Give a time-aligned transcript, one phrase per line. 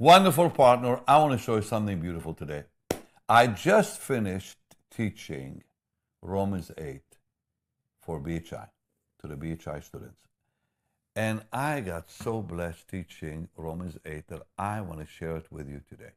[0.00, 2.62] Wonderful partner, I want to show you something beautiful today.
[3.28, 4.56] I just finished
[4.96, 5.64] teaching
[6.22, 7.00] Romans 8
[8.00, 8.68] for BHI,
[9.20, 10.20] to the BHI students.
[11.16, 15.68] And I got so blessed teaching Romans 8 that I want to share it with
[15.68, 16.12] you today.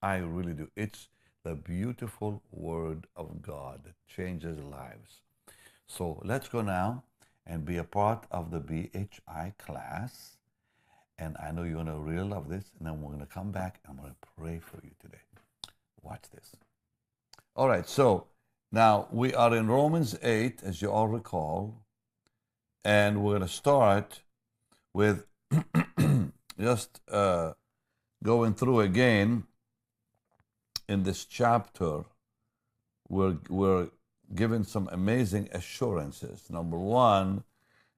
[0.00, 0.70] I really do.
[0.76, 1.08] It's
[1.42, 5.22] the beautiful Word of God that changes lives.
[5.88, 7.02] So let's go now
[7.44, 10.36] and be a part of the BHI class.
[11.18, 12.64] And I know you're going to really love this.
[12.78, 15.18] And then we're going to come back and I'm going to pray for you today.
[16.02, 16.56] Watch this.
[17.56, 18.26] All right, so
[18.72, 21.84] now we are in Romans 8, as you all recall.
[22.84, 24.20] And we're going to start
[24.92, 25.24] with
[26.60, 27.52] just uh,
[28.22, 29.44] going through again
[30.88, 32.04] in this chapter.
[33.08, 33.88] We're, we're
[34.34, 36.50] given some amazing assurances.
[36.50, 37.44] Number one,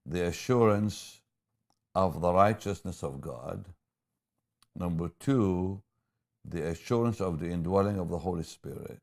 [0.05, 1.21] the assurance
[1.97, 3.65] of the righteousness of God.
[4.79, 5.81] Number two,
[6.45, 9.01] the assurance of the indwelling of the Holy Spirit.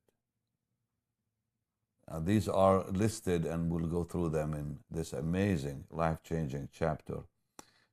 [2.07, 7.23] Now, these are listed, and we'll go through them in this amazing, life changing chapter.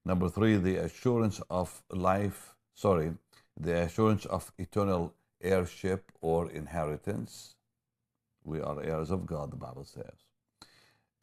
[0.04, 3.14] Number three, the assurance of life, sorry,
[3.58, 7.54] the assurance of eternal heirship or inheritance.
[8.44, 10.26] We are heirs of God, the Bible says.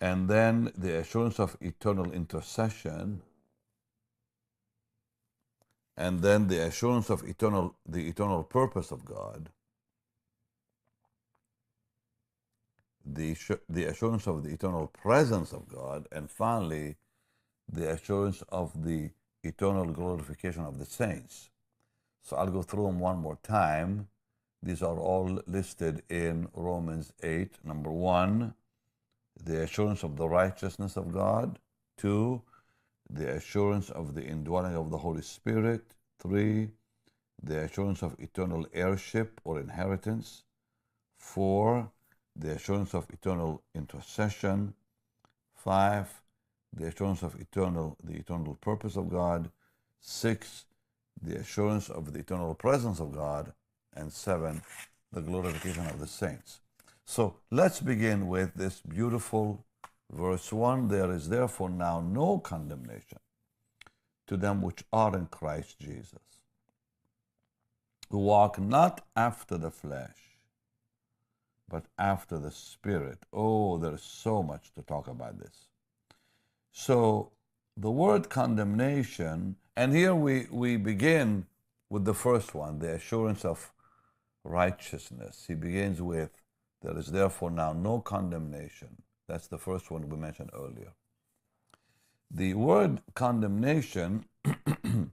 [0.02, 3.22] And then the assurance of eternal intercession
[5.98, 9.50] and then the assurance of eternal the eternal purpose of God,
[13.06, 13.36] the,
[13.70, 16.96] the assurance of the eternal presence of God, and finally,
[17.72, 19.10] the assurance of the
[19.44, 21.50] eternal glorification of the saints.
[22.24, 24.08] So I'll go through them one more time.
[24.62, 27.64] These are all listed in Romans 8.
[27.64, 28.54] Number one,
[29.42, 31.60] the assurance of the righteousness of God.
[31.98, 32.42] Two,
[33.10, 35.84] the assurance of the indwelling of the Holy Spirit.
[36.20, 36.70] Three,
[37.42, 40.44] the assurance of eternal heirship or inheritance.
[41.18, 41.92] Four,
[42.36, 44.74] the assurance of eternal intercession.
[45.56, 46.22] Five,
[46.74, 49.52] the assurance of eternal, the eternal purpose of God.
[50.00, 50.66] Six,
[51.22, 53.54] the assurance of the eternal presence of God.
[53.96, 54.62] And seven,
[55.12, 56.60] the glorification of the saints.
[57.06, 59.64] So let's begin with this beautiful
[60.12, 63.20] verse 1 There is therefore now no condemnation
[64.28, 66.42] to them which are in Christ Jesus,
[68.10, 70.38] who walk not after the flesh,
[71.70, 73.20] but after the Spirit.
[73.34, 75.68] Oh, there's so much to talk about this.
[76.72, 77.32] So,
[77.76, 81.46] the word condemnation, and here we, we begin
[81.90, 83.72] with the first one, the assurance of
[84.44, 85.46] righteousness.
[85.48, 86.32] He begins with,
[86.82, 89.02] There is therefore now no condemnation.
[89.28, 90.94] That's the first one we mentioned earlier.
[92.32, 94.26] The word condemnation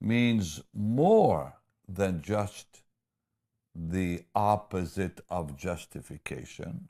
[0.00, 1.54] means more
[1.88, 2.82] than just
[3.74, 6.88] the opposite of justification.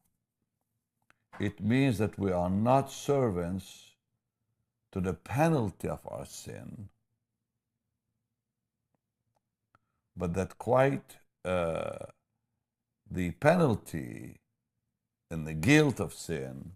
[1.41, 3.93] It means that we are not servants
[4.93, 6.89] to the penalty of our sin,
[10.17, 12.07] but that quite uh,
[13.11, 14.42] the penalty
[15.33, 16.73] and the guilt of sin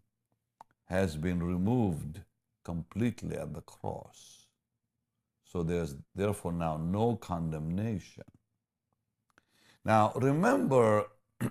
[0.86, 2.20] has been removed
[2.64, 4.46] completely at the cross.
[5.44, 8.24] So there's therefore now no condemnation.
[9.84, 11.06] Now remember,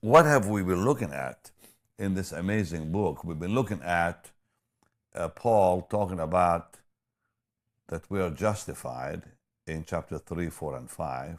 [0.00, 1.50] what have we been looking at
[1.98, 3.24] in this amazing book?
[3.24, 4.30] We've been looking at
[5.14, 6.76] uh, Paul talking about
[7.88, 9.24] that we are justified
[9.66, 11.38] in chapter 3, 4, and 5,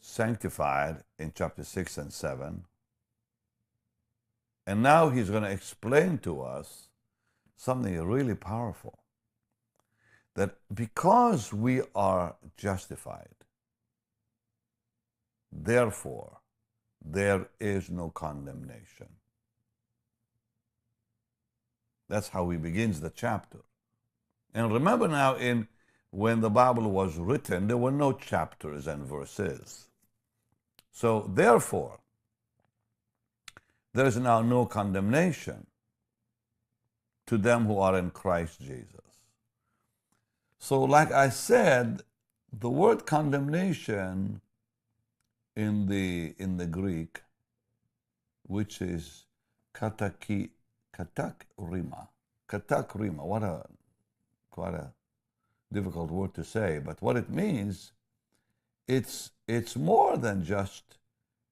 [0.00, 2.64] sanctified in chapter 6 and 7,
[4.66, 6.88] and now he's going to explain to us
[7.56, 9.00] something really powerful
[10.34, 13.34] that because we are justified,
[15.50, 16.38] therefore,
[17.04, 19.08] there is no condemnation.
[22.08, 23.58] That's how he begins the chapter.
[24.54, 25.68] And remember now, in
[26.10, 29.89] when the Bible was written, there were no chapters and verses.
[30.90, 32.00] So therefore,
[33.92, 35.66] there is now no condemnation
[37.26, 39.00] to them who are in Christ Jesus.
[40.58, 42.02] So, like I said,
[42.52, 44.40] the word condemnation
[45.56, 47.22] in the in the Greek,
[48.46, 49.26] which is
[49.74, 50.50] kataki
[50.92, 52.08] katak rima,
[52.48, 53.24] katakrima.
[53.24, 53.64] What a
[54.50, 54.92] quite a
[55.72, 57.92] difficult word to say, but what it means,
[58.90, 60.98] it's it's more than just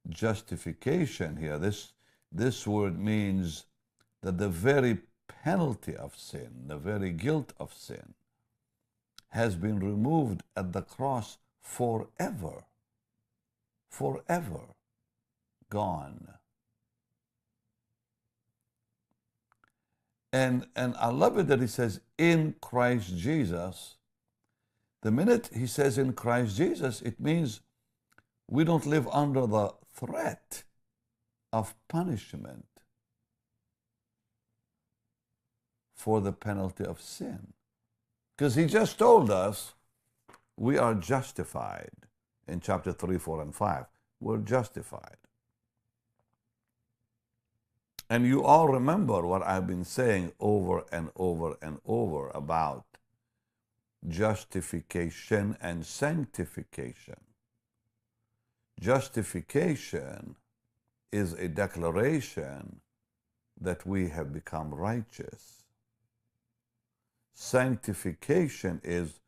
[0.08, 1.58] justification here.
[1.58, 1.92] This
[2.32, 3.66] this word means
[4.22, 4.98] that the very
[5.28, 8.14] penalty of sin, the very guilt of sin,
[9.28, 12.64] has been removed at the cross forever.
[13.88, 14.60] Forever
[15.70, 16.28] gone.
[20.32, 23.97] And, and I love it that he says, in Christ Jesus.
[25.02, 27.60] The minute he says in Christ Jesus, it means
[28.48, 30.64] we don't live under the threat
[31.52, 32.66] of punishment
[35.94, 37.52] for the penalty of sin.
[38.36, 39.74] Because he just told us
[40.56, 41.90] we are justified
[42.46, 43.84] in chapter 3, 4, and 5.
[44.20, 45.16] We're justified.
[48.10, 52.97] And you all remember what I've been saying over and over and over about
[54.06, 57.16] justification and sanctification.
[58.80, 60.36] Justification
[61.10, 62.80] is a declaration
[63.60, 65.64] that we have become righteous.
[67.34, 69.20] Sanctification is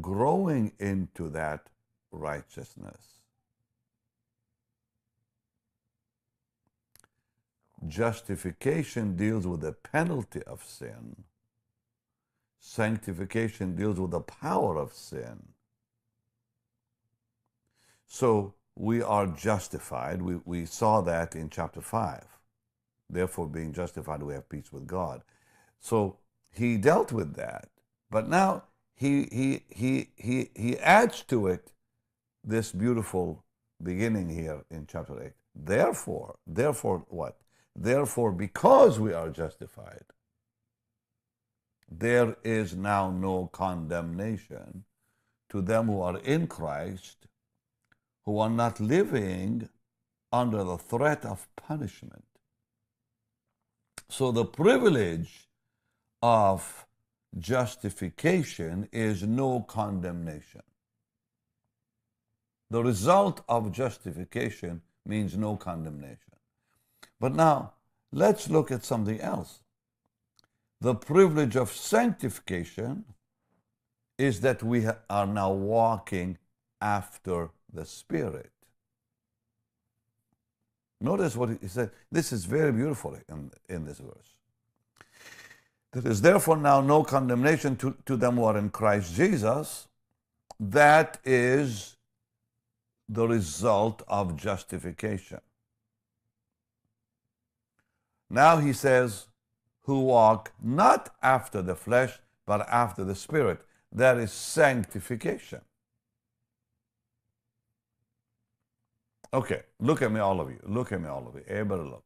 [0.00, 1.68] growing into that
[2.12, 3.18] righteousness.
[7.88, 11.24] Justification deals with the penalty of sin.
[12.64, 15.48] Sanctification deals with the power of sin.
[18.06, 20.22] So we are justified.
[20.22, 22.24] We, we saw that in chapter 5.
[23.10, 25.22] Therefore, being justified, we have peace with God.
[25.80, 26.18] So
[26.52, 27.68] he dealt with that.
[28.12, 28.62] But now
[28.94, 31.72] he, he, he, he, he adds to it
[32.44, 33.44] this beautiful
[33.82, 35.32] beginning here in chapter 8.
[35.52, 37.38] Therefore, therefore what?
[37.74, 40.04] Therefore, because we are justified,
[41.98, 44.84] there is now no condemnation
[45.50, 47.26] to them who are in Christ,
[48.24, 49.68] who are not living
[50.32, 52.24] under the threat of punishment.
[54.08, 55.48] So the privilege
[56.22, 56.86] of
[57.38, 60.62] justification is no condemnation.
[62.70, 66.36] The result of justification means no condemnation.
[67.18, 67.74] But now,
[68.12, 69.61] let's look at something else.
[70.82, 73.04] The privilege of sanctification
[74.18, 76.38] is that we are now walking
[76.80, 78.50] after the Spirit.
[81.00, 81.92] Notice what he said.
[82.10, 84.34] This is very beautiful in, in this verse.
[85.92, 89.86] There is therefore now no condemnation to, to them who are in Christ Jesus.
[90.58, 91.96] That is
[93.08, 95.42] the result of justification.
[98.28, 99.28] Now he says,
[99.82, 103.60] who walk not after the flesh, but after the Spirit.
[103.90, 105.60] That is sanctification.
[109.34, 110.58] Okay, look at me, all of you.
[110.64, 111.42] Look at me, all of you.
[111.46, 112.04] Everybody look.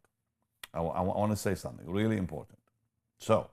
[0.73, 2.59] I, I, I want to say something really important.
[3.19, 3.49] So,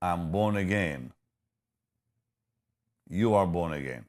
[0.00, 1.12] I'm born again.
[3.08, 4.06] You are born again.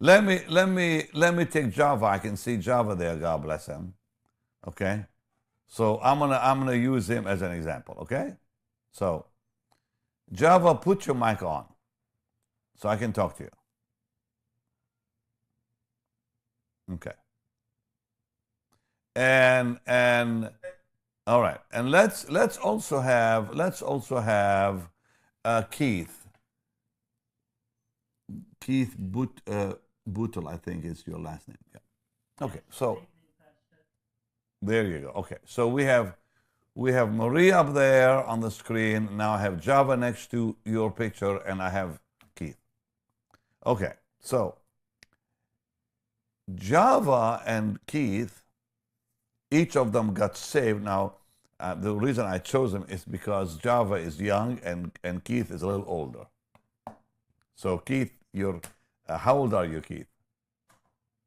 [0.00, 2.06] Let me let me let me take Java.
[2.06, 3.16] I can see Java there.
[3.16, 3.94] God bless him.
[4.66, 5.04] Okay?
[5.66, 8.34] So I'm gonna I'm gonna use him as an example, okay?
[8.92, 9.26] So
[10.32, 11.66] Java, put your mic on
[12.76, 13.50] so I can talk to you.
[16.94, 17.12] Okay.
[19.14, 20.50] And and
[21.26, 21.60] all right.
[21.72, 24.88] And let's let's also have let's also have
[25.44, 26.28] uh, Keith.
[28.60, 29.74] Keith But uh,
[30.06, 31.58] Bootle, I think is your last name.
[31.74, 32.46] Yeah.
[32.46, 32.60] Okay.
[32.70, 33.02] So
[34.62, 35.08] there you go.
[35.16, 36.16] Okay, so we have
[36.74, 39.16] we have Marie up there on the screen.
[39.16, 42.00] Now I have Java next to your picture, and I have
[42.34, 42.58] Keith.
[43.64, 44.56] Okay, so
[46.54, 48.42] Java and Keith,
[49.50, 50.84] each of them got saved.
[50.84, 51.14] Now,
[51.58, 55.62] uh, the reason I chose them is because Java is young and, and Keith is
[55.62, 56.26] a little older.
[57.54, 58.60] So, Keith, you're,
[59.08, 60.06] uh, how old are you, Keith?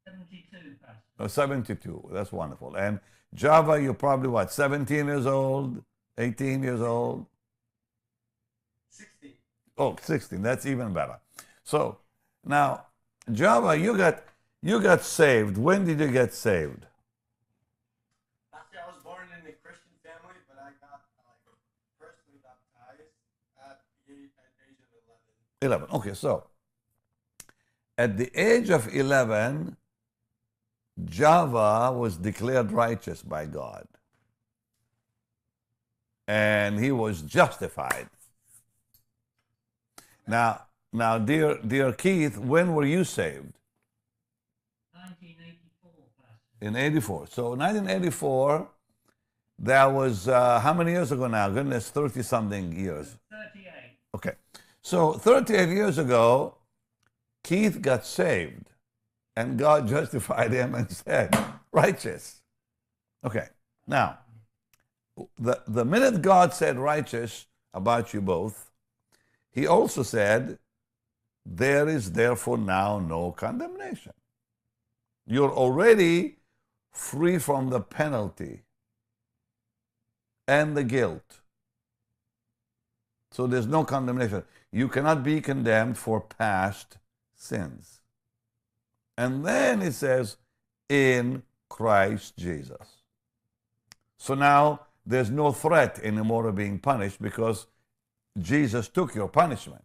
[0.06, 1.02] 72, Pastor.
[1.18, 2.10] Oh, 72.
[2.12, 2.76] That's wonderful.
[2.76, 3.00] And
[3.34, 5.82] Java, you're probably what, 17 years old,
[6.18, 7.26] 18 years old?
[8.90, 9.36] 60.
[9.78, 10.42] Oh, 16.
[10.42, 11.18] That's even better.
[11.62, 11.98] So
[12.44, 12.86] now,
[13.30, 14.24] Java, you got
[14.62, 15.56] you got saved.
[15.56, 16.84] When did you get saved?
[18.52, 21.40] Actually, I was born in a Christian family, but I got like
[21.98, 23.08] personally baptized
[23.56, 24.90] at the age, at the age of
[25.62, 25.88] 11.
[25.88, 25.96] 11.
[25.96, 26.44] Okay, so
[27.96, 29.76] at the age of 11,
[31.06, 33.86] Java was declared righteous by God.
[36.26, 38.08] And he was justified.
[40.26, 43.52] Now, now, dear, dear Keith, when were you saved?
[44.92, 47.26] 1984, In 84.
[47.28, 48.68] So 1984,
[49.60, 51.48] that was uh, how many years ago now?
[51.50, 53.16] Goodness, 30 something years.
[53.30, 53.96] 38.
[54.14, 54.32] Okay.
[54.82, 56.56] So 38 years ago,
[57.44, 58.69] Keith got saved
[59.36, 61.36] and God justified him and said,
[61.72, 62.40] righteous.
[63.24, 63.48] Okay.
[63.86, 64.18] Now,
[65.38, 68.70] the, the minute God said righteous about you both,
[69.50, 70.58] he also said,
[71.44, 74.12] there is therefore now no condemnation.
[75.26, 76.36] You're already
[76.92, 78.62] free from the penalty
[80.46, 81.40] and the guilt.
[83.30, 84.42] So there's no condemnation.
[84.72, 86.98] You cannot be condemned for past
[87.34, 87.99] sins.
[89.20, 90.38] And then it says,
[90.88, 93.02] in Christ Jesus.
[94.16, 97.66] So now there's no threat anymore of being punished because
[98.38, 99.84] Jesus took your punishment.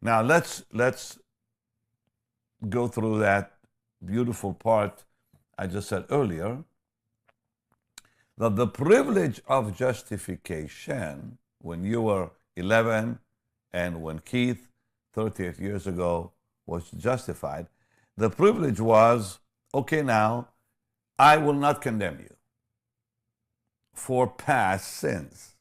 [0.00, 1.18] Now let's let's
[2.66, 3.58] go through that
[4.02, 5.04] beautiful part
[5.58, 6.64] I just said earlier
[8.38, 13.18] that the privilege of justification when you were 11
[13.74, 14.68] and when Keith
[15.16, 16.30] 38 years ago
[16.66, 17.66] was justified,
[18.16, 19.40] the privilege was
[19.74, 20.48] okay, now
[21.18, 22.36] I will not condemn you
[23.94, 25.54] for past sins.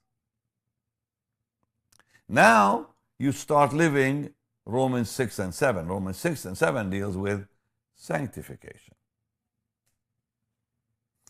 [2.27, 4.33] Now you start living
[4.65, 5.87] Romans 6 and 7.
[5.87, 7.47] Romans 6 and 7 deals with
[7.95, 8.95] sanctification.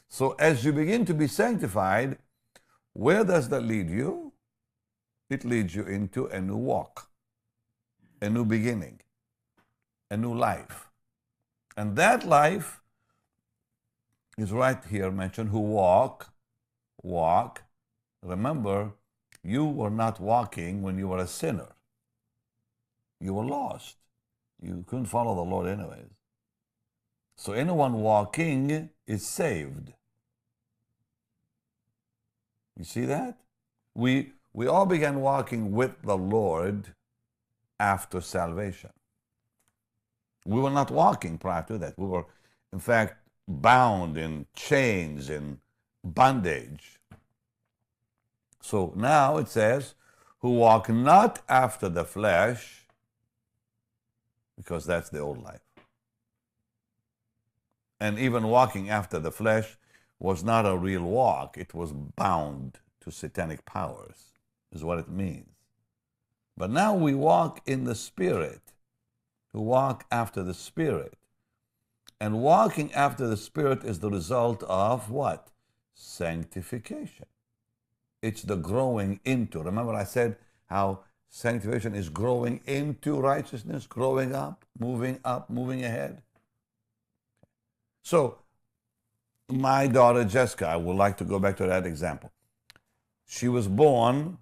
[0.08, 2.18] So as you begin to be sanctified,
[2.94, 4.32] where does that lead you?
[5.30, 7.10] It leads you into a new walk,
[8.22, 9.00] a new beginning,
[10.10, 10.88] a new life.
[11.78, 12.82] And that life
[14.38, 16.34] is right here mentioned who walk,
[17.02, 17.64] walk.
[18.24, 18.94] Remember,
[19.44, 21.76] you were not walking when you were a sinner.
[23.20, 23.98] You were lost.
[24.62, 26.10] You couldn't follow the Lord anyways.
[27.38, 29.94] So anyone walking is saved.
[32.78, 33.38] You see that?
[33.94, 36.95] We, we all began walking with the Lord
[37.80, 38.92] after salvation.
[40.46, 41.98] We were not walking prior to that.
[41.98, 42.26] We were,
[42.72, 43.16] in fact,
[43.48, 45.60] bound in chains, in
[46.04, 47.00] bondage.
[48.62, 49.96] So now it says,
[50.40, 52.86] who walk not after the flesh,
[54.56, 55.62] because that's the old life.
[58.00, 59.78] And even walking after the flesh
[60.20, 64.32] was not a real walk, it was bound to satanic powers,
[64.72, 65.55] is what it means.
[66.58, 68.62] But now we walk in the Spirit,
[69.52, 71.16] who walk after the Spirit.
[72.20, 75.50] And walking after the Spirit is the result of what?
[75.94, 77.26] Sanctification.
[78.22, 79.62] It's the growing into.
[79.62, 86.22] Remember, I said how sanctification is growing into righteousness, growing up, moving up, moving ahead.
[88.02, 88.40] So,
[89.50, 92.32] my daughter Jessica, I would like to go back to that example.
[93.28, 94.38] She was born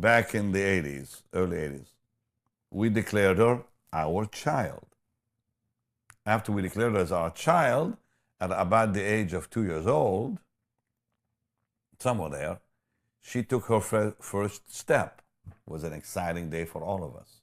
[0.00, 1.88] back in the 80s, early 80s.
[2.70, 3.62] We declared her
[3.92, 4.86] our child.
[6.26, 7.96] After we declared her as our child,
[8.40, 10.38] at about the age of two years old,
[11.98, 12.60] somewhere there,
[13.20, 15.22] she took her first step.
[15.46, 17.40] It was an exciting day for all of us.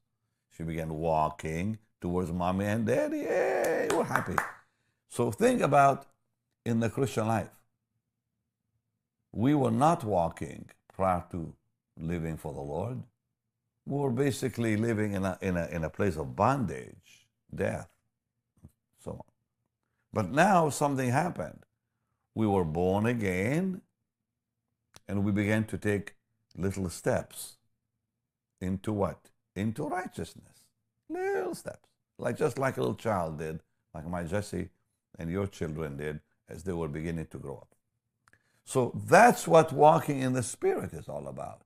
[0.55, 3.17] She began walking towards mommy and daddy.
[3.17, 4.35] Yay, we're happy.
[5.09, 6.05] So think about
[6.65, 7.49] in the Christian life.
[9.33, 11.53] We were not walking prior to
[11.99, 13.01] living for the Lord.
[13.85, 17.89] We were basically living in a, in a, in a place of bondage, death,
[19.03, 19.21] so on.
[20.11, 21.65] But now something happened.
[22.33, 23.81] We were born again
[25.07, 26.15] and we began to take
[26.57, 27.57] little steps
[28.59, 29.29] into what?
[29.55, 30.65] Into righteousness.
[31.09, 31.89] Little steps.
[32.17, 33.61] Like just like a little child did,
[33.93, 34.69] like my Jesse
[35.19, 37.75] and your children did as they were beginning to grow up.
[38.63, 41.61] So that's what walking in the Spirit is all about.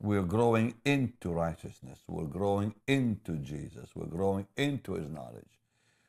[0.00, 2.00] We're growing into righteousness.
[2.06, 3.90] We're growing into Jesus.
[3.94, 5.58] We're growing into His knowledge.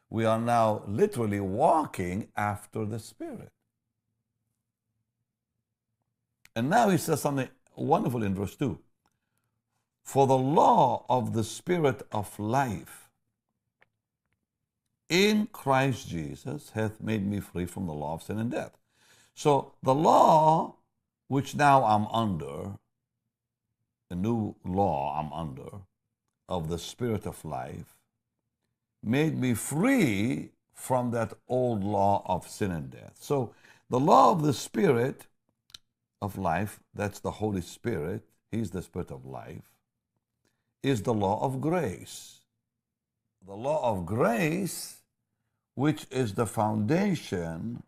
[0.09, 3.51] We are now literally walking after the Spirit.
[6.55, 8.79] And now He says something wonderful in verse 2
[10.03, 13.09] For the law of the Spirit of life
[15.09, 18.77] in Christ Jesus hath made me free from the law of sin and death.
[19.33, 20.75] So the law
[21.27, 22.77] which now I'm under,
[24.09, 25.79] the new law I'm under,
[26.47, 27.95] of the Spirit of life,
[29.03, 33.17] made me free from that old law of sin and death.
[33.19, 33.53] So
[33.89, 35.27] the law of the Spirit
[36.21, 39.69] of life, that's the Holy Spirit, He's the Spirit of life,
[40.81, 42.39] is the law of grace.
[43.45, 44.97] The law of grace
[45.75, 47.83] which is the foundation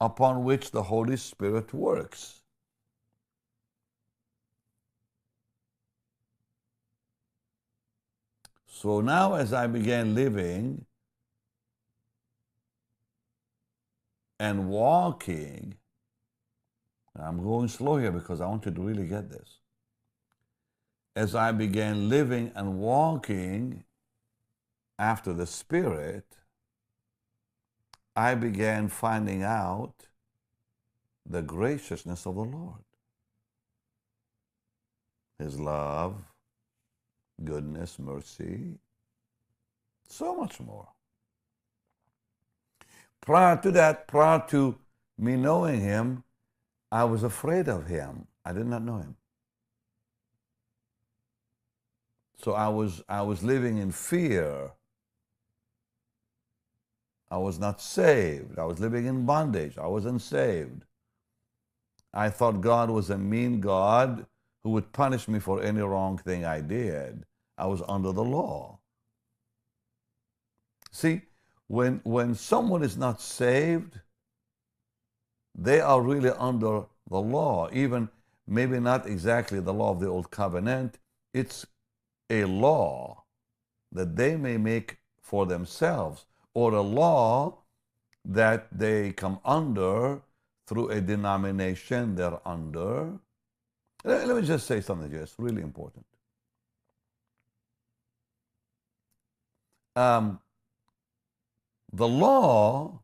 [0.00, 2.37] upon which the Holy Spirit works.
[8.80, 10.84] So now, as I began living
[14.38, 15.74] and walking,
[17.16, 19.58] I'm going slow here because I want you to really get this.
[21.16, 23.82] As I began living and walking
[24.96, 26.36] after the Spirit,
[28.14, 30.06] I began finding out
[31.26, 32.84] the graciousness of the Lord.
[35.40, 36.22] His love,
[37.44, 38.78] goodness, mercy,
[40.08, 40.88] so much more.
[43.20, 44.78] Prior to that, prior to
[45.18, 46.24] me knowing him,
[46.90, 48.26] I was afraid of him.
[48.44, 49.16] I did not know him.
[52.42, 54.70] So I was, I was living in fear.
[57.30, 58.58] I was not saved.
[58.58, 59.76] I was living in bondage.
[59.76, 60.84] I wasn't saved.
[62.14, 64.24] I thought God was a mean God
[64.62, 67.24] who would punish me for any wrong thing I did.
[67.56, 68.80] I was under the law.
[70.90, 71.22] See,
[71.66, 74.00] when, when someone is not saved,
[75.54, 78.08] they are really under the law, even
[78.46, 80.98] maybe not exactly the law of the old covenant.
[81.34, 81.66] It's
[82.30, 83.24] a law
[83.92, 87.58] that they may make for themselves, or a law
[88.24, 90.20] that they come under
[90.66, 93.18] through a denomination they're under.
[94.04, 95.22] Let, me just say something here.
[95.22, 96.06] It's really important.
[99.96, 100.38] Um,
[101.92, 103.00] the law,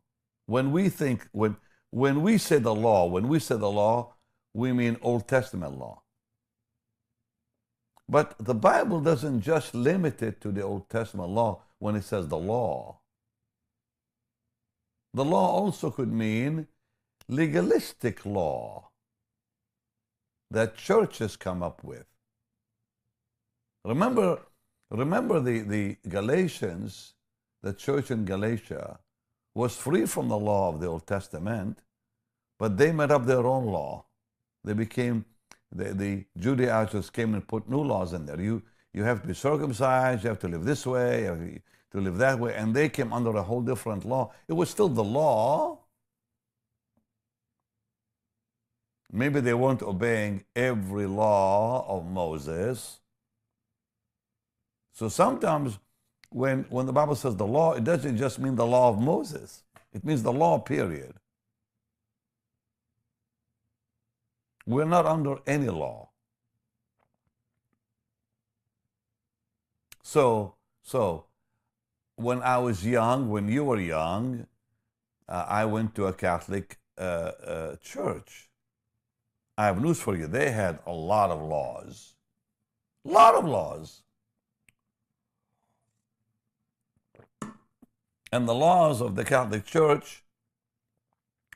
[0.46, 1.56] when we think, when,
[1.90, 4.14] when we say the law, when we say the law,
[4.52, 6.02] we mean Old Testament law.
[8.08, 12.28] But the Bible doesn't just limit it to the Old Testament law when it says
[12.28, 13.00] the law.
[15.12, 16.68] The law also could mean
[17.28, 18.90] legalistic law
[20.54, 22.07] that churches come up with.
[23.85, 24.40] Remember,
[24.90, 27.14] remember the, the Galatians,
[27.62, 28.98] the church in Galatia
[29.55, 31.81] was free from the law of the Old Testament,
[32.59, 34.07] but they made up their own law.
[34.64, 35.24] They became,
[35.70, 38.40] the, the Judaizers came and put new laws in there.
[38.40, 41.61] You, you have to be circumcised, you have to live this way,
[41.92, 44.33] to live that way, and they came under a whole different law.
[44.48, 45.84] It was still the law,
[49.14, 52.98] Maybe they weren't obeying every law of Moses.
[54.92, 55.79] So sometimes
[56.31, 59.62] when, when the Bible says the law, it doesn't just mean the law of Moses,
[59.92, 61.14] it means the law, period.
[64.66, 66.09] We're not under any law.
[70.03, 71.27] So, so
[72.16, 74.48] when I was young, when you were young,
[75.29, 78.50] uh, I went to a Catholic uh, uh, church.
[79.56, 80.26] I have news for you.
[80.26, 82.14] They had a lot of laws.
[83.06, 84.02] A lot of laws.
[88.32, 90.24] And the laws of the Catholic Church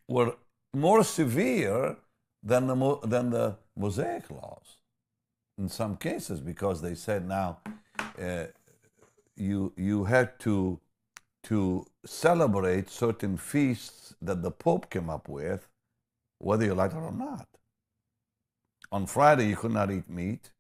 [0.07, 0.37] were
[0.73, 1.97] more severe
[2.43, 4.77] than the, than the Mosaic laws
[5.59, 7.59] in some cases because they said now
[8.23, 8.45] uh,
[9.37, 10.79] you, you had to,
[11.45, 15.69] to celebrate certain feasts that the Pope came up with,
[16.39, 17.49] whether you liked it or not.
[18.91, 20.51] On Friday, you could not eat meat.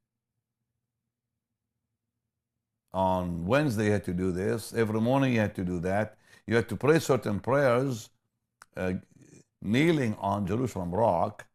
[2.92, 4.72] On Wednesday, you had to do this.
[4.74, 6.16] Every morning, you had to do that.
[6.46, 8.10] You had to pray certain prayers,
[8.76, 8.94] uh,
[9.60, 11.46] kneeling on Jerusalem Rock,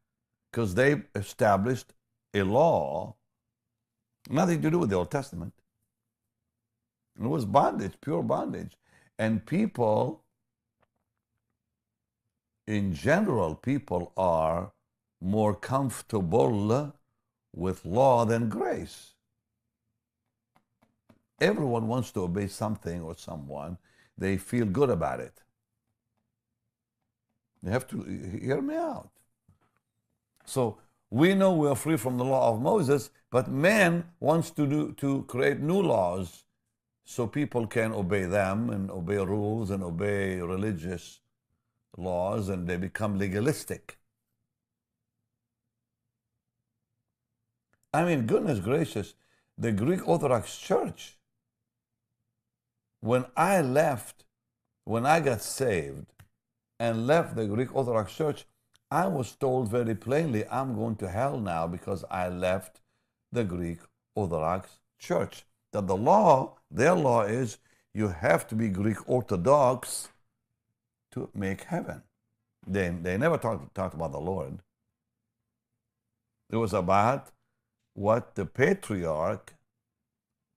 [0.51, 1.93] because they established
[2.33, 3.15] a law,
[4.29, 5.53] nothing to do with the Old Testament.
[7.19, 8.77] It was bondage, pure bondage.
[9.19, 10.23] And people,
[12.67, 14.71] in general, people are
[15.23, 16.93] more comfortable
[17.55, 19.13] with law than grace.
[21.39, 23.77] Everyone wants to obey something or someone,
[24.17, 25.41] they feel good about it.
[27.63, 28.03] You have to
[28.41, 29.09] hear me out.
[30.45, 30.77] So
[31.09, 34.93] we know we are free from the law of Moses, but man wants to do
[34.93, 36.43] to create new laws
[37.05, 41.21] so people can obey them and obey rules and obey religious
[41.97, 43.97] laws and they become legalistic.
[47.93, 49.13] I mean, goodness gracious,
[49.58, 51.17] the Greek Orthodox Church,
[53.01, 54.25] when I left,
[54.86, 56.08] when I got saved
[56.79, 58.45] and left the Greek Orthodox Church,
[58.89, 62.82] I was told very plainly, I'm going to hell now because I left
[63.32, 63.79] the Greek
[64.15, 65.45] Orthodox Church.
[65.71, 67.58] That the law, their law is
[67.93, 70.10] you have to be Greek Orthodox
[71.12, 72.03] to make heaven.
[72.65, 74.60] They, they never talked, talked about the Lord.
[76.49, 77.29] It was about
[77.93, 79.53] what the patriarch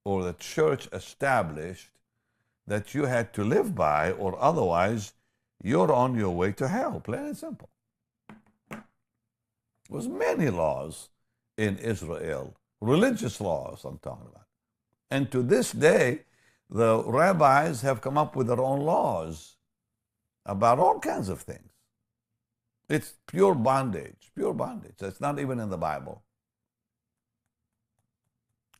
[0.04, 1.90] or the church established
[2.66, 5.12] that you had to live by, or otherwise
[5.62, 7.68] you're on your way to hell, plain and simple.
[8.68, 8.82] There
[9.88, 11.10] was many laws
[11.56, 14.46] in Israel, religious laws I'm talking about.
[15.10, 16.20] And to this day,
[16.68, 19.56] the rabbis have come up with their own laws
[20.44, 21.70] about all kinds of things.
[22.88, 24.96] It's pure bondage, pure bondage.
[25.00, 26.22] It's not even in the Bible.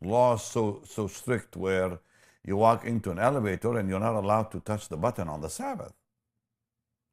[0.03, 1.99] Laws so so strict where
[2.45, 5.51] you walk into an elevator and you're not allowed to touch the button on the
[5.51, 5.95] Sabbath,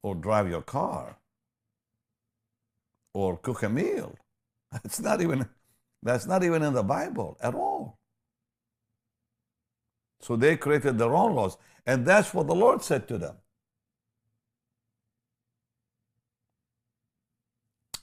[0.04, 1.18] or drive your car,
[3.14, 4.16] or cook a meal.
[4.84, 5.50] It's not even
[6.04, 8.00] that's not even in the Bible at all.
[10.22, 13.38] So they created their own laws, and that's what the Lord said to them.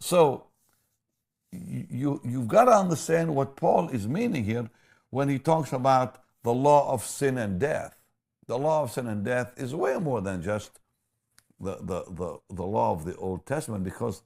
[0.01, 0.50] So
[2.01, 4.71] you, you've got to understand what Paul is meaning here
[5.11, 7.95] when he talks about the law of sin and death.
[8.47, 10.81] The law of sin and death is way more than just
[11.61, 14.23] the, the, the, the law of the Old Testament because,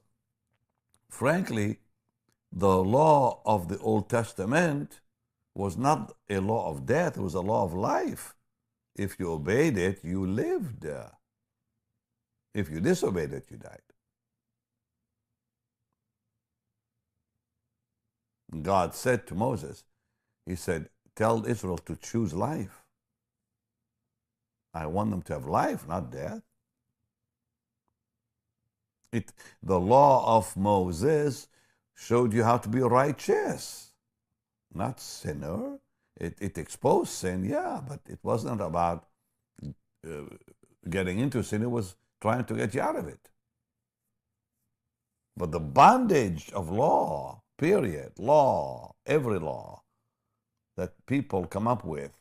[1.09, 1.79] frankly,
[2.51, 5.01] the law of the Old Testament
[5.53, 8.35] was not a law of death, it was a law of life.
[8.95, 10.85] If you obeyed it, you lived.
[12.53, 13.81] If you disobeyed it, you died.
[18.61, 19.83] God said to Moses,
[20.45, 22.83] He said, Tell Israel to choose life.
[24.73, 26.41] I want them to have life, not death.
[29.11, 29.31] It,
[29.63, 31.47] the law of Moses
[31.93, 33.91] showed you how to be righteous,
[34.73, 35.79] not sinner.
[36.17, 39.05] It, it exposed sin, yeah, but it wasn't about
[40.05, 40.23] uh,
[40.89, 43.29] getting into sin, it was trying to get you out of it.
[45.37, 49.81] But the bondage of law period, law, every law
[50.75, 52.11] that people come up with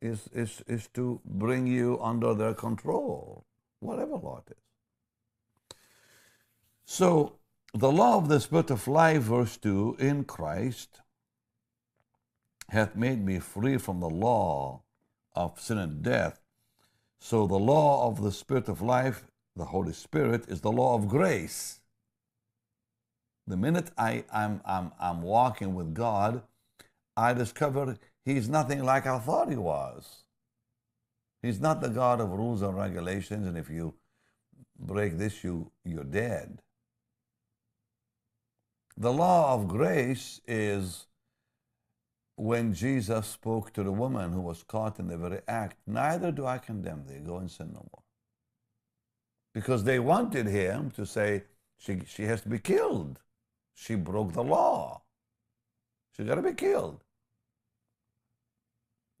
[0.00, 3.44] is, is, is to bring you under their control,
[3.80, 5.76] whatever law it is.
[6.84, 7.38] So,
[7.74, 11.00] the law of the Spirit of life, verse 2, in Christ
[12.70, 14.82] hath made me free from the law
[15.34, 16.40] of sin and death.
[17.20, 21.08] So, the law of the Spirit of life, the Holy Spirit, is the law of
[21.08, 21.80] grace
[23.48, 26.42] the minute I, I'm, I'm, I'm walking with God,
[27.16, 30.24] I discover He's nothing like I thought He was.
[31.42, 33.94] He's not the God of rules and regulations, and if you
[34.78, 36.60] break this, you, you're dead.
[38.96, 41.06] The law of grace is
[42.36, 46.46] when Jesus spoke to the woman who was caught in the very act, Neither do
[46.46, 48.02] I condemn thee, go and sin no more.
[49.54, 51.44] Because they wanted him to say
[51.78, 53.20] she, she has to be killed.
[53.80, 55.02] She broke the law.
[56.16, 56.98] She got to be killed.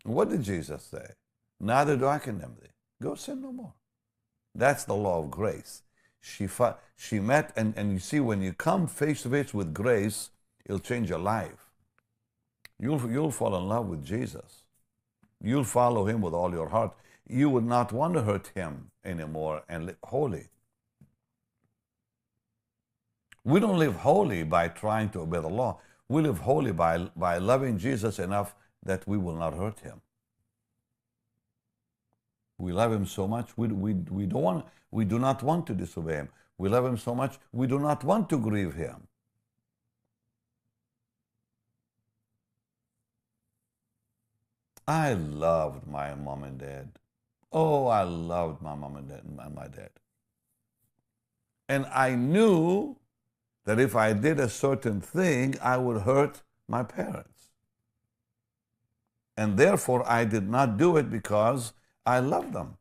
[0.02, 1.12] What did Jesus say?
[1.60, 2.70] Neither do I condemn thee.
[3.00, 3.74] Go sin no more.
[4.56, 5.82] That's the law of grace.
[6.20, 6.48] She,
[6.96, 10.30] she met, and, and you see, when you come face to face with grace,
[10.64, 11.70] it'll change your life.
[12.80, 14.64] You'll, you'll fall in love with Jesus.
[15.40, 16.96] You'll follow him with all your heart.
[17.28, 20.48] You would not want to hurt him anymore and live holy.
[23.48, 25.80] We don't live holy by trying to obey the law.
[26.06, 30.02] We live holy by, by loving Jesus enough that we will not hurt him.
[32.58, 35.74] We love him so much, we, we, we, don't want, we do not want to
[35.74, 36.28] disobey him.
[36.58, 39.06] We love him so much, we do not want to grieve him.
[44.86, 46.90] I loved my mom and dad.
[47.50, 49.90] Oh, I loved my mom and dad and my dad.
[51.66, 52.96] And I knew
[53.68, 57.50] that if I did a certain thing, I would hurt my parents.
[59.36, 61.74] And therefore, I did not do it because
[62.06, 62.78] I love them.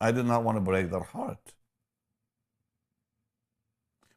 [0.00, 1.52] I did not want to break their heart.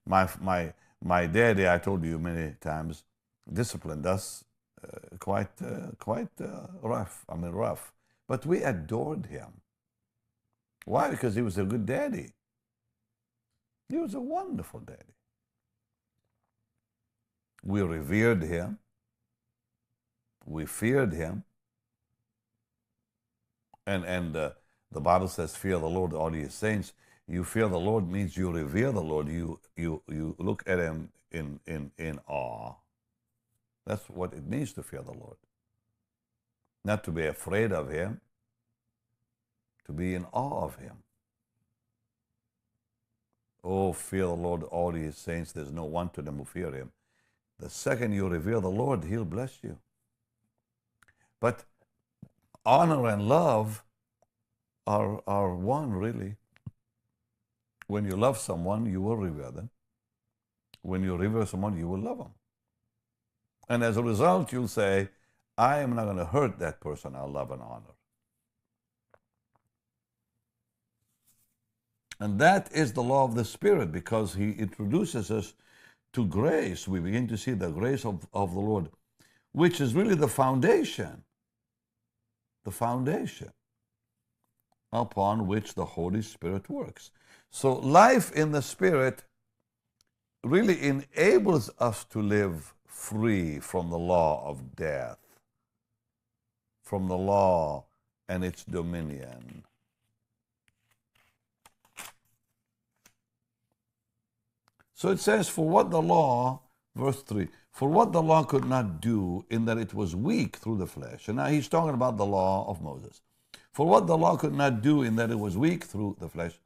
[0.06, 3.06] My, my, my daddy, I told you many times,
[3.52, 4.44] disciplined us
[4.84, 7.26] uh, quite, uh, quite uh, rough.
[7.28, 7.92] I mean, rough.
[8.28, 9.62] But we adored him.
[10.86, 11.10] Why?
[11.10, 12.34] Because he was a good daddy.
[13.90, 15.16] He was a wonderful daddy.
[17.64, 18.80] We revered him.
[20.46, 21.44] We feared him.
[23.86, 24.52] And, and uh,
[24.92, 26.94] the Bible says, Fear the Lord, all ye saints.
[27.28, 29.28] You fear the Lord means you revere the Lord.
[29.28, 32.76] You, you, you look at him in, in, in awe.
[33.86, 35.38] That's what it means to fear the Lord.
[36.86, 38.22] Not to be afraid of him,
[39.88, 40.98] to be in awe of Him.
[43.64, 45.52] Oh, fear the Lord, all His saints.
[45.52, 46.92] There's no one to them who fear Him.
[47.60, 49.78] The second you revere the Lord, He'll bless you.
[51.40, 51.66] But
[52.66, 53.84] honor and love
[54.86, 56.36] are, are one, really.
[57.88, 59.70] When you love someone, you will revere them.
[60.82, 62.34] When you revere someone, you will love them.
[63.70, 65.10] And as a result, you'll say,
[65.58, 67.97] I am not going to hurt that person I love and honor.
[72.20, 75.54] And that is the law of the Spirit because He introduces us
[76.14, 76.88] to grace.
[76.88, 78.90] We begin to see the grace of, of the Lord,
[79.52, 81.24] which is really the foundation.
[82.66, 83.52] The foundation
[84.92, 87.12] upon which the Holy Spirit works.
[87.52, 89.24] So, life in the Spirit
[90.44, 95.20] really enables us to live free from the law of death,
[96.84, 97.86] from the law
[98.28, 99.64] and its dominion.
[104.98, 106.62] So it says, For what the law,
[106.96, 110.78] verse 3, for what the law could not do in that it was weak through
[110.78, 111.28] the flesh.
[111.28, 113.22] And now he's talking about the law of Moses.
[113.72, 116.60] For what the law could not do in that it was weak through the flesh,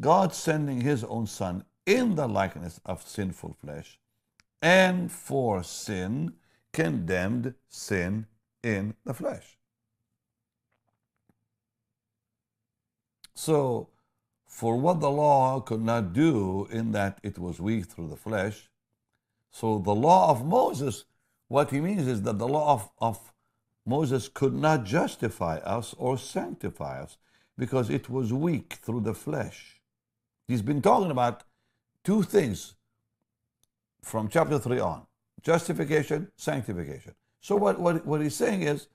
[0.00, 3.98] God sending his own Son in the likeness of sinful flesh,
[4.62, 6.34] and for sin
[6.72, 8.26] condemned sin
[8.62, 9.58] in the flesh.
[13.34, 13.88] So,
[14.54, 18.70] for what the law could not do in that it was weak through the flesh,
[19.50, 21.06] so the law of Moses,
[21.48, 23.32] what he means is that the law of, of
[23.84, 27.18] Moses could not justify us or sanctify us
[27.58, 29.80] because it was weak through the flesh.
[30.46, 31.42] He's been talking about
[32.04, 32.76] two things
[34.02, 35.04] from chapter 3 on
[35.42, 37.16] justification, sanctification.
[37.40, 38.86] So, what, what, what he's saying is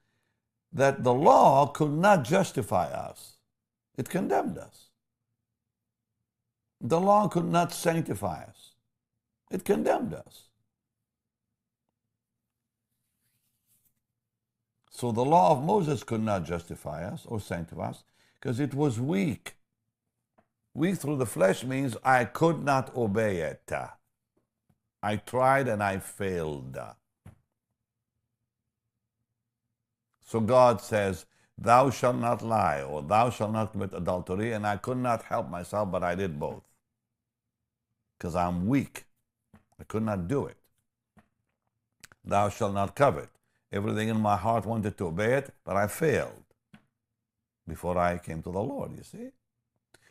[0.71, 3.35] that the law could not justify us,
[3.97, 4.88] it condemned us.
[6.81, 8.75] The law could not sanctify us,
[9.51, 10.49] it condemned us.
[14.89, 18.03] So the law of Moses could not justify us or sanctify us
[18.39, 19.55] because it was weak.
[20.73, 23.71] Weak through the flesh means I could not obey it.
[25.01, 26.77] I tried and I failed.
[30.23, 31.25] So God says,
[31.57, 35.49] Thou shalt not lie, or thou shalt not commit adultery, and I could not help
[35.49, 36.68] myself, but I did both.
[38.19, 39.05] Because I'm weak.
[39.79, 40.57] I could not do it.
[42.23, 43.29] Thou shalt not covet.
[43.71, 46.43] Everything in my heart wanted to obey it, but I failed
[47.69, 49.29] before I came to the Lord, you see?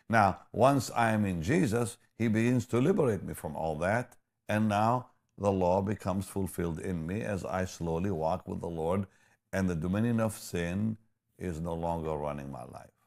[0.09, 4.17] Now, once I am in Jesus, He begins to liberate me from all that,
[4.49, 9.07] and now the law becomes fulfilled in me as I slowly walk with the Lord,
[9.53, 10.97] and the dominion of sin
[11.39, 12.98] is no longer running my life.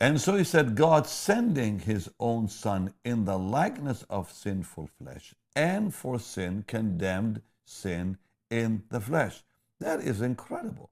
[0.00, 5.34] And so he said, God sending his own son in the likeness of sinful flesh,
[5.56, 9.42] and for sin condemned sin in the flesh.
[9.80, 10.90] That is incredible.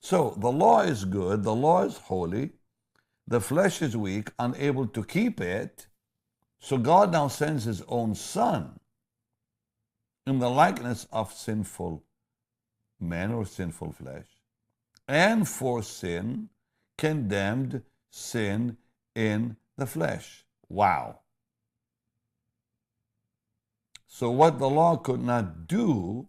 [0.00, 2.50] So the law is good, the law is holy,
[3.26, 5.88] the flesh is weak, unable to keep it.
[6.60, 8.78] So God now sends his own son
[10.26, 12.04] in the likeness of sinful
[13.00, 14.33] men or sinful flesh
[15.06, 16.48] and for sin
[16.96, 18.76] condemned sin
[19.14, 20.44] in the flesh.
[20.68, 21.20] Wow.
[24.06, 26.28] So, what the law could not do,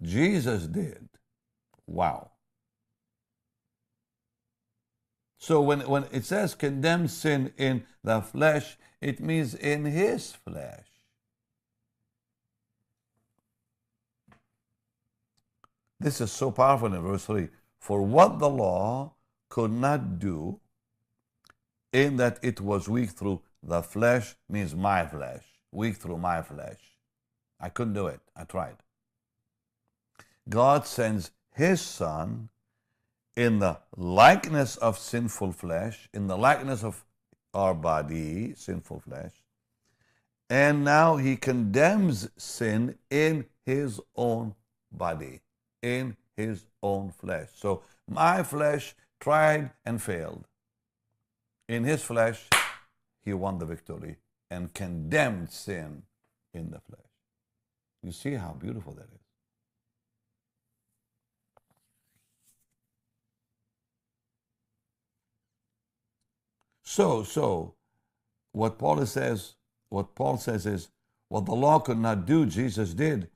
[0.00, 1.08] Jesus did.
[1.86, 2.30] Wow.
[5.36, 10.86] So, when, when it says condemn sin in the flesh, it means in his flesh.
[16.00, 17.48] This is so powerful in verse 3.
[17.80, 19.14] For what the law
[19.48, 20.60] could not do,
[21.92, 26.78] in that it was weak through the flesh, means my flesh, weak through my flesh.
[27.58, 28.20] I couldn't do it.
[28.36, 28.76] I tried.
[30.48, 32.48] God sends His Son
[33.34, 37.04] in the likeness of sinful flesh, in the likeness of
[37.54, 39.32] our body, sinful flesh,
[40.48, 44.54] and now He condemns sin in His own
[44.92, 45.40] body
[45.82, 47.48] in his own flesh.
[47.54, 50.44] So my flesh tried and failed.
[51.68, 52.48] In his flesh,
[53.24, 54.16] he won the victory
[54.50, 56.02] and condemned sin
[56.54, 57.00] in the flesh.
[58.02, 59.18] You see how beautiful that is.
[66.84, 67.74] So, so,
[68.52, 69.56] what Paul says,
[69.90, 70.88] what Paul says is,
[71.28, 73.28] What the law could not do, Jesus did.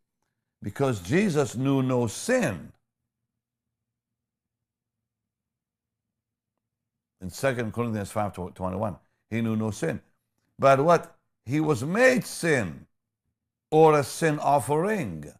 [0.62, 2.72] Because Jesus knew no sin.
[7.20, 8.96] In 2 Corinthians 5 21,
[9.30, 10.00] he knew no sin.
[10.58, 11.16] But what?
[11.44, 12.86] He was made sin
[13.70, 15.32] or a sin offering.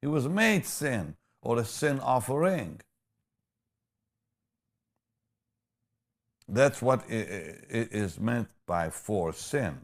[0.00, 2.80] He was made sin or a sin offering.
[6.48, 9.78] That's what is meant by for sin.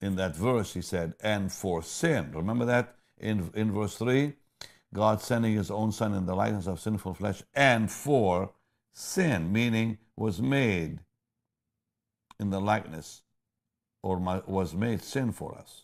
[0.00, 2.32] In that verse, he said, and for sin.
[2.34, 4.34] Remember that in, in verse 3?
[4.94, 8.52] God sending his own son in the likeness of sinful flesh and for
[8.92, 11.00] sin, meaning was made
[12.38, 13.22] in the likeness
[14.02, 15.82] or was made sin for us.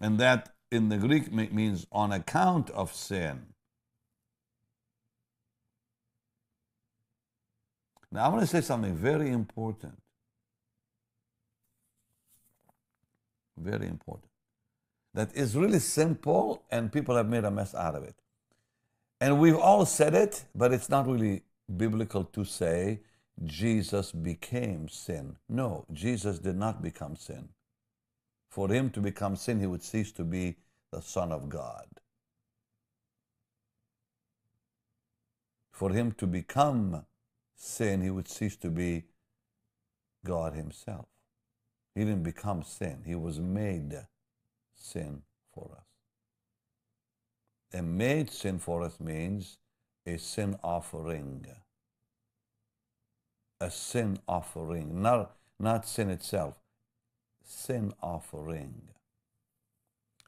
[0.00, 3.46] And that in the Greek means on account of sin.
[8.12, 10.00] Now, I want to say something very important.
[13.56, 14.30] Very important.
[15.14, 18.16] That is really simple, and people have made a mess out of it.
[19.20, 21.42] And we've all said it, but it's not really
[21.74, 23.00] biblical to say
[23.44, 25.36] Jesus became sin.
[25.48, 27.48] No, Jesus did not become sin.
[28.50, 30.56] For him to become sin, he would cease to be
[30.92, 31.86] the Son of God.
[35.70, 37.04] For him to become
[37.54, 39.04] sin, he would cease to be
[40.24, 41.06] God himself.
[41.96, 43.98] He didn't become sin, he was made
[44.76, 45.22] sin
[45.54, 45.86] for us.
[47.72, 49.56] And made sin for us means
[50.06, 51.46] a sin offering.
[53.62, 56.54] A sin offering, not, not sin itself,
[57.42, 58.82] sin offering.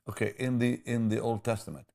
[0.09, 1.87] Okay, in the in the Old Testament,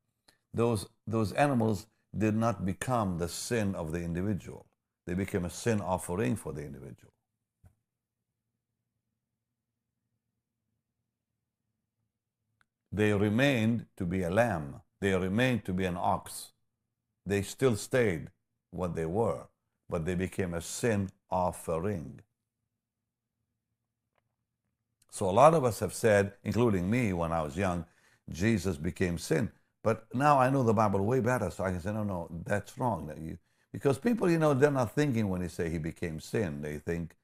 [0.53, 4.67] those those animals did not become the sin of the individual.
[5.07, 7.12] They became a sin offering for the individual.
[12.93, 14.81] They remained to be a lamb.
[15.01, 16.51] They remained to be an ox.
[17.25, 18.29] They still stayed
[18.69, 19.47] what they were,
[19.89, 22.21] but they became a sin offering.
[25.09, 27.85] So a lot of us have said, including me when I was young,
[28.31, 29.51] Jesus became sin.
[29.83, 32.77] But now I know the Bible way better, so I can say, no, no, that's
[32.77, 33.11] wrong.
[33.71, 36.61] Because people, you know, they're not thinking when they say he became sin.
[36.61, 37.15] They think,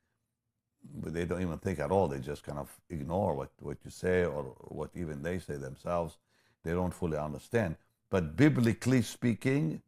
[1.06, 2.08] they don't even think at all.
[2.08, 6.18] They just kind of ignore what, what you say or what even they say themselves.
[6.64, 7.76] They don't fully understand.
[8.10, 9.82] But biblically speaking,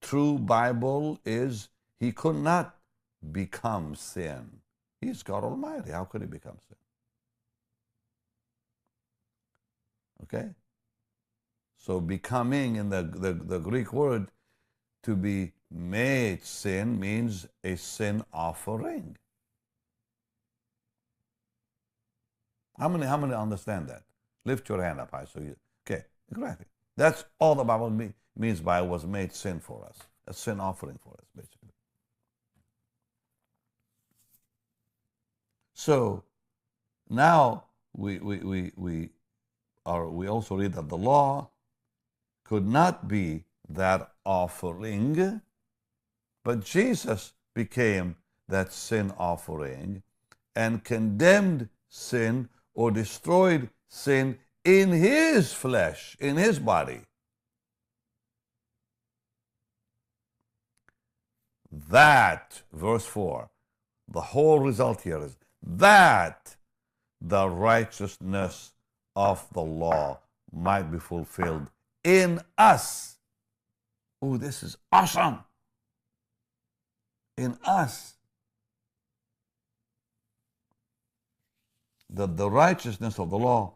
[0.00, 1.68] true Bible is
[2.00, 2.76] he could not
[3.32, 4.60] become sin.
[5.00, 5.90] He's God Almighty.
[5.92, 6.76] How could he become sin?
[10.24, 10.48] Okay?
[11.76, 14.28] So becoming in the, the, the Greek word
[15.02, 19.16] to be made sin means a sin offering.
[22.78, 24.02] How many, how many understand that?
[24.44, 25.56] Lift your hand up high so you,
[25.86, 26.66] okay, exactly.
[26.96, 27.90] That's all the Bible
[28.36, 31.70] means by was made sin for us, a sin offering for us, basically.
[35.74, 36.24] So
[37.08, 37.64] now
[37.96, 39.10] we, we, we, we,
[39.86, 41.50] are, we also read that the law
[42.44, 45.40] could not be that offering,
[46.44, 48.16] but Jesus became
[48.48, 50.02] that sin offering
[50.54, 57.00] and condemned sin or destroyed sin in his flesh, in his body.
[61.72, 63.50] That, verse 4,
[64.06, 66.56] the whole result here is that
[67.20, 68.72] the righteousness
[69.16, 70.20] of the law
[70.52, 71.70] might be fulfilled
[72.04, 73.14] in us
[74.24, 75.38] oh, this is awesome
[77.36, 78.14] in us.
[82.10, 83.74] That the righteousness of the law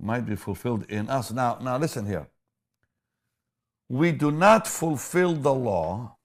[0.00, 1.30] might be fulfilled in us.
[1.30, 2.28] Now, now listen here.
[3.88, 6.16] We do not fulfill the law,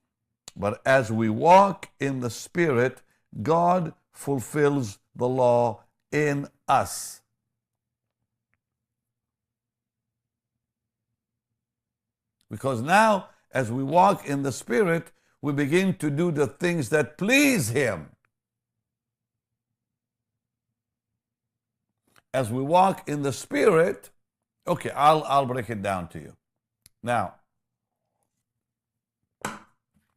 [0.56, 3.00] but as we walk in the Spirit,
[3.42, 5.82] God fulfills the law
[6.12, 7.22] in us.
[12.50, 15.10] Because now, as we walk in the Spirit,
[15.44, 18.08] we begin to do the things that please Him.
[22.32, 24.08] As we walk in the Spirit,
[24.66, 26.32] okay, I'll, I'll break it down to you.
[27.02, 27.34] Now,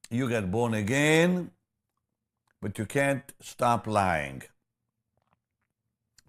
[0.10, 1.52] you get born again,
[2.62, 4.44] but you can't stop lying.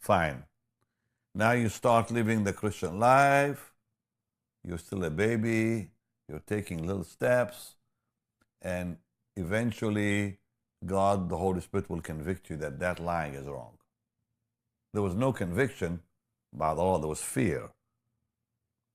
[0.00, 0.42] Fine.
[1.36, 3.72] Now you start living the Christian life.
[4.64, 5.90] You're still a baby.
[6.28, 7.76] You're taking little steps,
[8.62, 8.96] and
[9.36, 10.38] eventually
[10.84, 13.78] God, the Holy Spirit, will convict you that that lying is wrong.
[14.92, 16.00] There was no conviction
[16.52, 17.70] by the law, there was fear.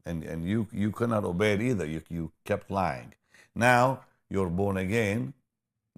[0.06, 1.86] And, and you, you could not obey it either.
[1.86, 3.14] You, you kept lying.
[3.56, 5.34] Now you're born again.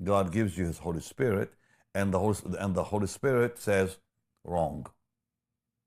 [0.03, 1.53] God gives you His Holy Spirit,
[1.93, 3.97] and the Holy, and the Holy Spirit says,
[4.43, 4.86] wrong.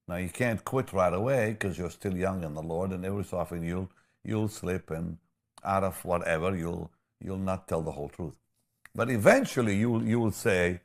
[0.08, 3.24] Now you can't quit right away because you're still young in the Lord, and every
[3.24, 3.90] so often you'll
[4.24, 5.18] you'll slip and
[5.64, 6.90] out of whatever you'll
[7.20, 8.34] you'll not tell the whole truth.
[8.94, 10.80] But eventually you you will say,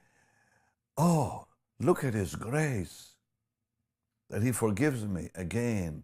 [0.97, 1.47] "Oh,
[1.79, 3.15] look at His grace,
[4.29, 6.03] that He forgives me again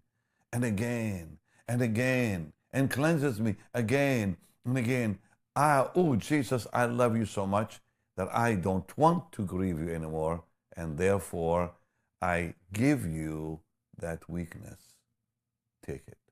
[0.51, 5.19] and again and again and cleanses me again and again."
[5.55, 7.81] Ah, oh Jesus, I love you so much
[8.15, 10.43] that I don't want to grieve you anymore,
[10.75, 11.73] and therefore
[12.21, 13.61] I give you
[13.97, 14.95] that weakness.
[15.85, 16.28] Take it.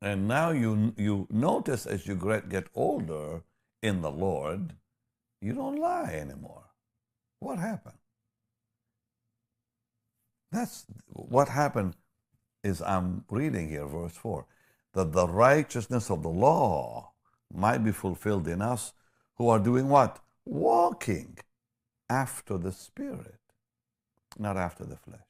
[0.00, 2.14] And now you, you notice as you
[2.48, 3.42] get older
[3.82, 4.74] in the Lord,
[5.40, 6.64] you don't lie anymore.
[7.40, 7.98] What happened?
[10.50, 11.94] That's what happened
[12.64, 14.46] is I'm reading here, verse 4,
[14.94, 17.12] that the righteousness of the law
[17.52, 18.92] might be fulfilled in us
[19.36, 20.20] who are doing what?
[20.44, 21.38] Walking
[22.08, 23.38] after the Spirit
[24.38, 25.20] not after the flesh.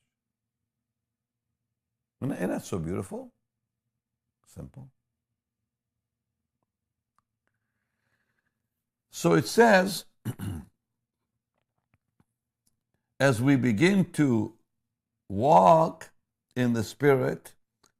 [2.23, 3.33] Isn't that so beautiful?
[4.55, 4.89] Simple.
[9.11, 10.07] So it says,
[13.21, 14.55] as we begin to
[15.29, 16.11] walk
[16.57, 17.53] in the Spirit,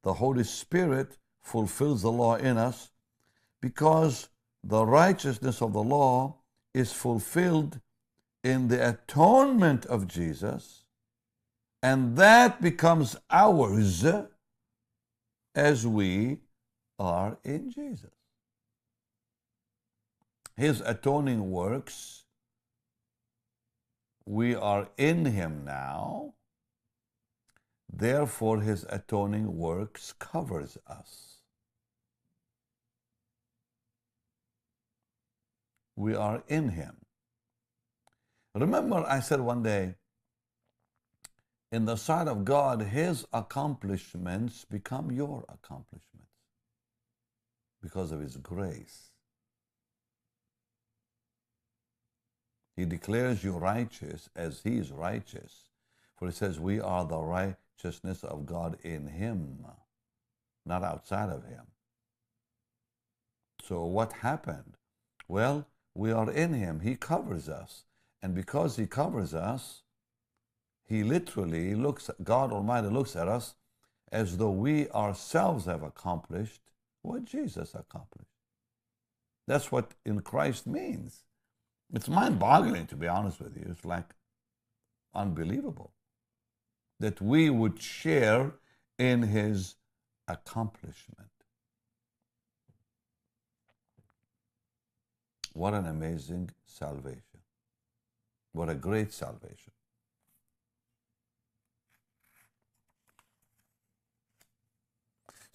[0.03, 2.91] the Holy Spirit fulfills the law in us
[3.61, 4.29] because
[4.63, 6.35] the righteousness of the law
[6.73, 7.79] is fulfilled
[8.43, 10.85] in the atonement of Jesus
[11.81, 14.05] and that becomes ours
[15.55, 16.39] as we
[16.97, 18.11] are in Jesus.
[20.55, 22.25] His atoning works,
[24.25, 26.33] we are in Him now.
[27.91, 31.37] Therefore, His atoning works covers us.
[35.95, 36.97] We are in Him.
[38.53, 39.95] Remember, I said one day,
[41.71, 46.03] in the sight of God, his accomplishments become your accomplishments
[47.81, 49.09] because of his grace.
[52.75, 55.69] He declares you righteous as he is righteous.
[56.17, 59.65] For he says, We are the righteousness of God in him,
[60.65, 61.65] not outside of him.
[63.63, 64.77] So, what happened?
[65.27, 66.79] Well, we are in him.
[66.79, 67.83] He covers us.
[68.21, 69.83] And because he covers us,
[70.89, 73.53] he literally looks, at God Almighty looks at us
[74.11, 76.61] as though we ourselves have accomplished
[77.03, 78.31] what Jesus accomplished.
[79.47, 81.23] That's what in Christ means.
[81.93, 83.67] It's mind boggling, to be honest with you.
[83.69, 84.15] It's like
[85.13, 85.91] unbelievable
[86.99, 88.51] that we would share
[88.97, 89.75] in his
[90.27, 91.29] accomplishment.
[95.53, 97.21] What an amazing salvation.
[98.53, 99.73] What a great salvation.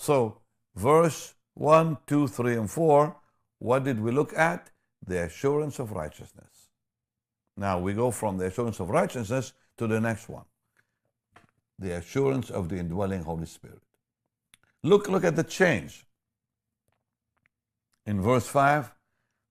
[0.05, 0.37] So,
[0.77, 3.17] verse 1, 2, 3, and 4,
[3.59, 4.71] what did we look at?
[5.07, 6.69] The assurance of righteousness.
[7.57, 10.45] Now we go from the assurance of righteousness to the next one
[11.79, 13.83] the assurance of the indwelling Holy Spirit.
[14.83, 16.05] Look, look at the change.
[18.07, 18.93] In verse 5,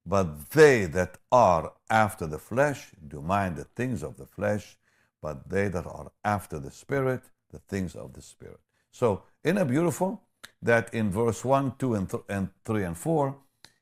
[0.06, 4.78] but they that are after the flesh do mind the things of the flesh,
[5.22, 8.60] but they that are after the Spirit, the things of the Spirit.
[8.91, 10.22] So, in a beautiful?
[10.62, 13.36] That in verse 1, 2, and, th- and 3 and 4,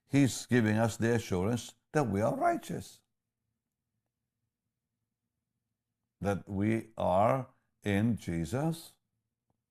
[0.07, 2.99] he's giving us the assurance that we are righteous.
[6.19, 7.47] That we are
[7.83, 8.91] in Jesus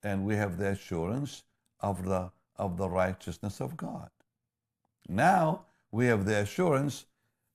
[0.02, 1.44] and we have the assurance
[1.80, 4.10] of the, of the righteousness of God.
[5.08, 7.06] Now we have the assurance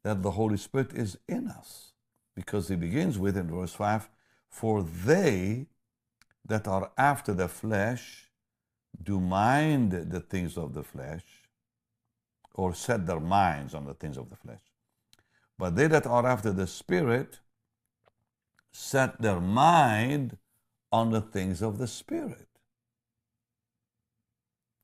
[0.03, 1.93] that the Holy Spirit is in us
[2.35, 4.09] because he begins with in verse 5
[4.49, 5.67] For they
[6.45, 8.24] that are after the flesh
[9.03, 11.23] do mind the things of the flesh
[12.53, 14.61] or set their minds on the things of the flesh.
[15.57, 17.39] But they that are after the Spirit
[18.71, 20.37] set their mind
[20.91, 22.47] on the things of the Spirit.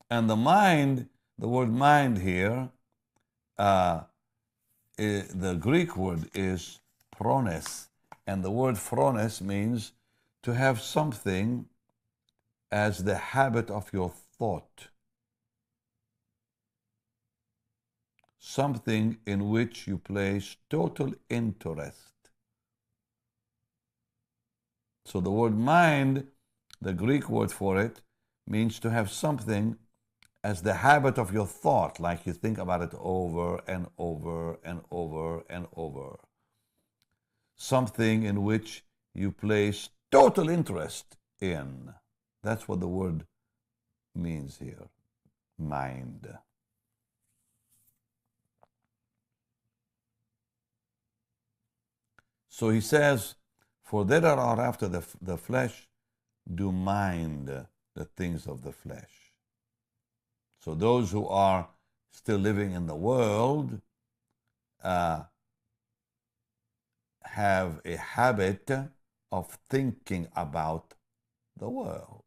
[0.09, 1.07] And the mind,
[1.37, 2.69] the word mind here,
[3.57, 4.01] uh,
[4.97, 6.79] the Greek word is
[7.17, 7.89] phrones.
[8.27, 9.93] And the word phrones means
[10.43, 11.65] to have something
[12.71, 14.89] as the habit of your thought.
[18.41, 22.29] something in which you place total interest.
[25.05, 26.27] So the word mind,
[26.81, 28.01] the Greek word for it,
[28.47, 29.77] means to have something
[30.43, 34.81] as the habit of your thought, like you think about it over and over and
[34.89, 36.17] over and over.
[37.55, 41.93] Something in which you place total interest in.
[42.43, 43.25] That's what the word
[44.15, 44.89] means here
[45.61, 46.27] mind.
[52.49, 53.35] So he says,
[53.83, 55.87] For they that are after the, the flesh
[56.53, 57.47] do mind
[57.95, 59.33] the things of the flesh.
[60.59, 61.69] So those who are
[62.11, 63.81] still living in the world
[64.83, 65.23] uh,
[67.23, 68.69] have a habit
[69.31, 70.93] of thinking about
[71.57, 72.23] the world.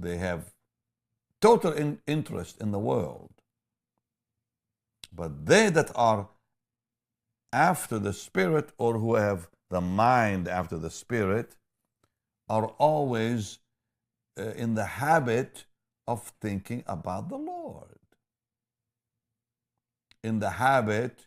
[0.00, 0.52] They have
[1.40, 3.32] total in interest in the world.
[5.12, 6.28] But they that are
[7.52, 11.56] after the Spirit or who have the mind after the Spirit
[12.48, 13.58] are always
[14.38, 15.64] uh, in the habit
[16.06, 17.98] of thinking about the Lord.
[20.22, 21.26] In the habit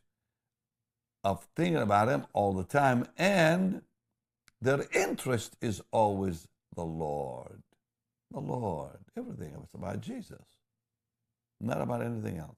[1.23, 3.81] of thinking about Him all the time, and
[4.61, 7.63] their interest is always the Lord.
[8.31, 8.97] The Lord.
[9.17, 10.45] Everything is about Jesus,
[11.59, 12.57] not about anything else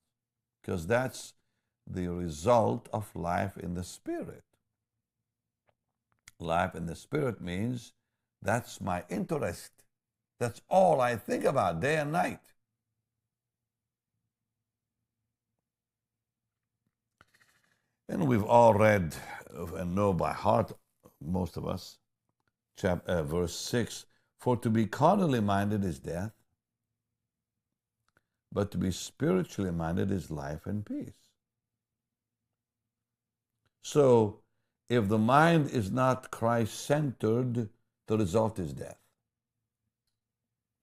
[0.62, 1.34] because that's
[1.90, 4.44] the result of life in the Spirit.
[6.40, 7.94] Life in the Spirit means
[8.42, 9.72] that's my interest.
[10.40, 12.40] That's all I think about day and night.
[18.08, 19.16] And we've all read
[19.76, 20.72] and know by heart,
[21.22, 21.98] most of us,
[22.78, 24.06] chapter, uh, verse 6
[24.44, 26.34] For to be carnally minded is death,
[28.52, 31.30] but to be spiritually minded is life and peace.
[33.84, 34.42] So,
[34.90, 37.70] if the mind is not Christ centered,
[38.08, 39.00] the result is death.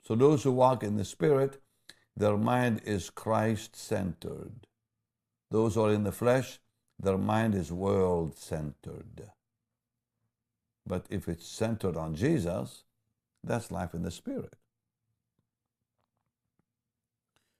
[0.05, 1.61] So, those who walk in the Spirit,
[2.17, 4.69] their mind is Christ centered.
[5.51, 6.61] Those who are in the flesh,
[6.99, 9.31] their mind is world centered.
[10.87, 12.85] But if it's centered on Jesus,
[13.43, 14.57] that's life in the Spirit.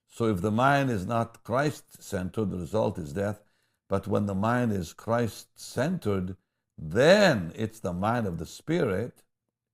[0.09, 3.43] So if the mind is not Christ centered, the result is death.
[3.89, 6.37] But when the mind is Christ centered,
[6.77, 9.23] then it's the mind of the Spirit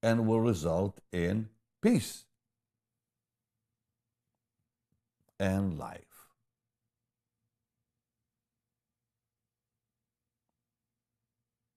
[0.02, 1.48] and will result in
[1.82, 2.24] peace
[5.38, 6.02] and life.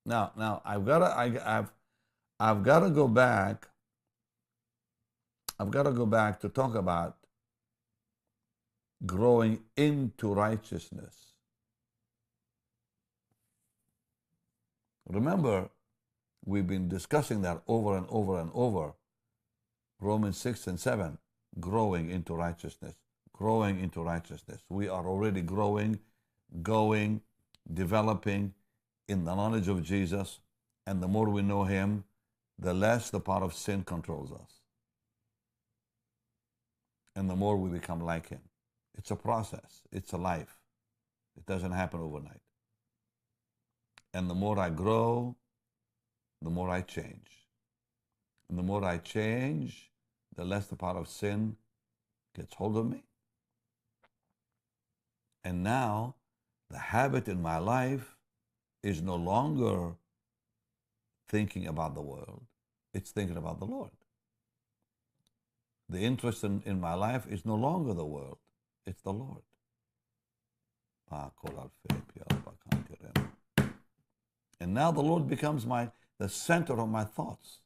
[0.05, 1.71] Now, now I've got to, I, I've,
[2.39, 3.69] I've got to go back.
[5.59, 7.17] I've got to go back to talk about
[9.05, 11.33] growing into righteousness.
[15.07, 15.69] Remember,
[16.45, 18.93] we've been discussing that over and over and over.
[19.99, 21.17] Romans 6 and 7,
[21.59, 22.95] growing into righteousness,
[23.33, 24.61] growing into righteousness.
[24.69, 25.99] We are already growing,
[26.61, 27.21] going,
[27.73, 28.53] developing
[29.09, 30.39] in the knowledge of Jesus,
[30.87, 32.05] and the more we know Him,
[32.57, 34.58] the less the power of sin controls us.
[37.15, 38.41] And the more we become like Him.
[38.97, 40.57] It's a process, it's a life.
[41.37, 42.41] It doesn't happen overnight.
[44.13, 45.35] And the more I grow,
[46.41, 47.47] the more I change.
[48.49, 49.91] And the more I change,
[50.35, 51.57] the less the power of sin
[52.35, 53.03] gets hold of me.
[55.43, 56.15] And now,
[56.69, 58.17] the habit in my life
[58.83, 59.95] is no longer
[61.27, 62.45] thinking about the world,
[62.93, 63.91] it's thinking about the Lord.
[65.89, 68.37] The interest in, in my life is no longer the world,
[68.85, 69.41] it's the Lord.
[71.11, 71.31] Ah,
[74.59, 77.59] and now the Lord becomes my the center of my thoughts,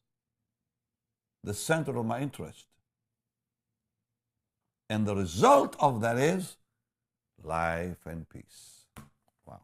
[1.44, 2.68] the center of my interest.
[4.90, 6.58] And the result of that is
[7.44, 8.86] life and peace.
[9.46, 9.62] Wow.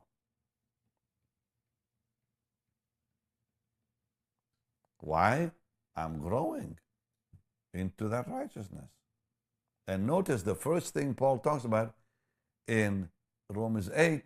[4.98, 5.52] Why?
[5.96, 6.78] I'm growing
[7.74, 8.90] into that righteousness.
[9.88, 11.96] And notice the first thing Paul talks about
[12.68, 13.10] in
[13.50, 14.24] Romans 8,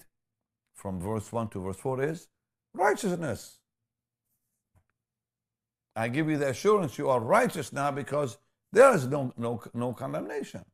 [0.74, 2.28] from verse 1 to verse 4, is
[2.74, 3.60] righteousness.
[5.96, 8.38] I give you the assurance you are righteous now because
[8.72, 10.66] there is no, no, no condemnation.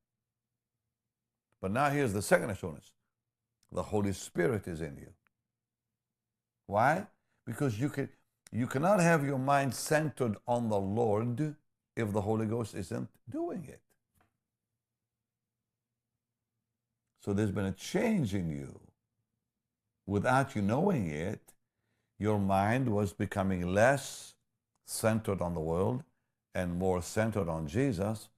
[1.62, 2.94] But now here's the second assurance
[3.72, 5.14] the Holy Spirit is in you.
[6.66, 7.06] Why?
[7.46, 8.10] Because you, can,
[8.52, 11.56] you cannot have your mind centered on the Lord
[12.00, 13.82] if the Holy Ghost isn't doing it.
[17.22, 18.80] So there's been a change in you.
[20.08, 21.54] Without you knowing it,
[22.18, 24.34] your mind was becoming less
[24.86, 26.04] centered on the world
[26.56, 28.30] and more centered on Jesus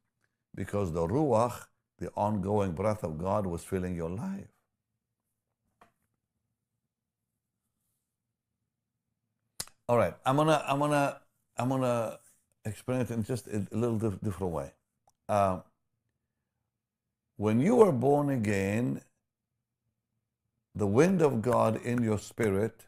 [0.53, 1.67] because the Ruach,
[1.99, 4.47] the ongoing breath of God, was filling your life.
[9.87, 11.21] All right, I'm gonna, I'm gonna,
[11.57, 12.19] I'm gonna
[12.65, 14.71] explain it in just a little dif- different way.
[15.29, 15.59] Uh,
[17.37, 19.01] when you were born again,
[20.75, 22.85] the wind of God in your spirit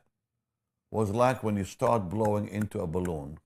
[0.91, 3.39] was like when you start blowing into a balloon.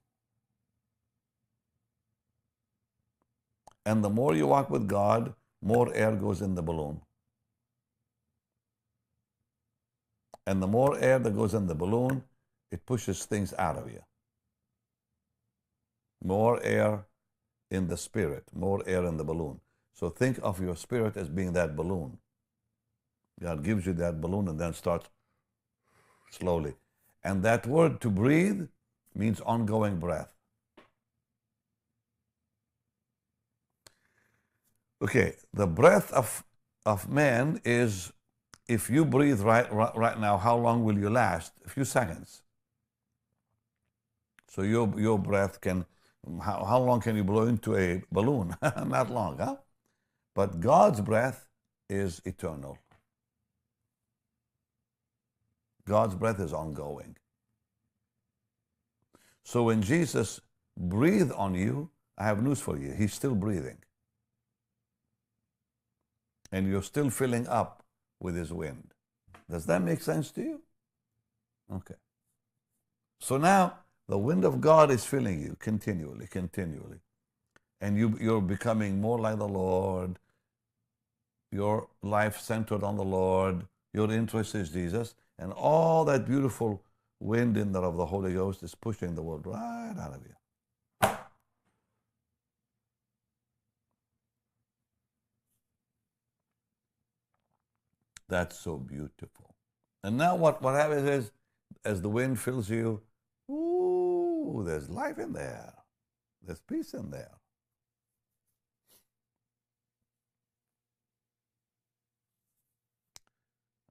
[3.86, 7.02] And the more you walk with God, more air goes in the balloon.
[10.46, 12.24] And the more air that goes in the balloon,
[12.72, 14.02] it pushes things out of you.
[16.24, 17.06] More air
[17.70, 19.60] in the spirit, more air in the balloon.
[19.94, 22.18] So think of your spirit as being that balloon.
[23.42, 25.10] God gives you that balloon and then starts
[26.32, 26.76] slowly.
[27.24, 28.68] And that word to breathe
[29.14, 30.34] means ongoing breath.
[35.02, 36.44] Okay, the breath of,
[36.86, 38.12] of man is
[38.68, 41.54] if you breathe right, right, right now, how long will you last?
[41.66, 42.42] A few seconds.
[44.50, 45.86] So your, your breath can,
[46.44, 48.56] how, how long can you blow into a balloon?
[48.86, 49.58] Not long, huh?
[50.36, 51.48] But God's breath
[51.90, 52.78] is eternal.
[55.86, 57.16] God's breath is ongoing.
[59.44, 60.42] So when Jesus
[60.78, 62.92] breathed on you, I have news for you.
[62.92, 63.78] He's still breathing.
[66.52, 67.84] And you're still filling up
[68.20, 68.94] with his wind.
[69.50, 70.62] Does that make sense to you?
[71.74, 71.96] Okay.
[73.20, 77.00] So now the wind of God is filling you continually, continually.
[77.82, 80.18] And you, you're becoming more like the Lord.
[81.52, 83.66] Your life centered on the Lord.
[83.94, 85.14] Your interest is Jesus.
[85.38, 86.82] And all that beautiful
[87.20, 90.34] wind in there of the Holy Ghost is pushing the world right out of you.
[98.30, 99.56] That's so beautiful.
[100.04, 101.32] And now what, what happens is,
[101.86, 103.02] as the wind fills you,
[103.50, 103.97] ooh,
[104.66, 105.74] there's life in there.
[106.42, 107.38] There's peace in there.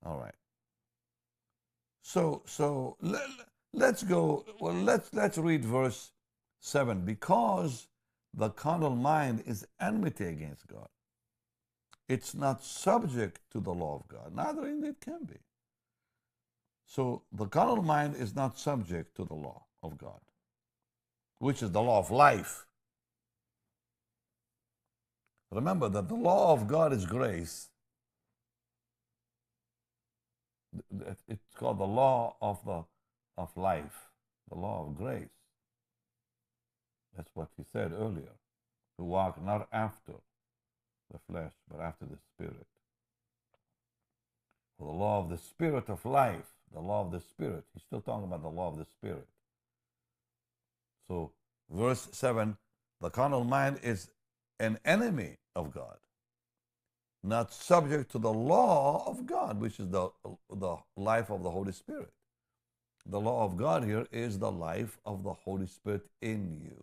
[0.05, 0.35] All right.
[2.03, 3.23] So, so let,
[3.73, 4.45] let's go.
[4.61, 6.13] Well, let's let's read verse
[6.61, 7.05] seven.
[7.05, 7.89] Because
[8.33, 10.89] the carnal mind is enmity against God.
[12.09, 14.33] It's not subject to the law of God.
[14.35, 15.39] Neither indeed can be.
[16.87, 20.21] So the carnal mind is not subject to the law of God,
[21.39, 22.67] which is the law of life.
[25.51, 27.69] Remember that the law of God is grace.
[31.29, 32.85] It's called the law of the
[33.39, 34.09] of life,
[34.51, 35.29] the law of grace.
[37.17, 38.35] That's what he said earlier.
[38.99, 40.13] To walk not after
[41.13, 42.67] the flesh, but after the spirit.
[44.79, 47.65] For the law of the spirit of life, the law of the spirit.
[47.73, 49.27] He's still talking about the law of the spirit.
[51.09, 51.33] So,
[51.71, 52.57] verse 7
[53.01, 54.09] the carnal mind is
[54.59, 55.99] an enemy of God,
[57.23, 60.09] not subject to the law of God, which is the,
[60.51, 62.11] the life of the Holy Spirit.
[63.05, 66.83] The law of God here is the life of the Holy Spirit in you.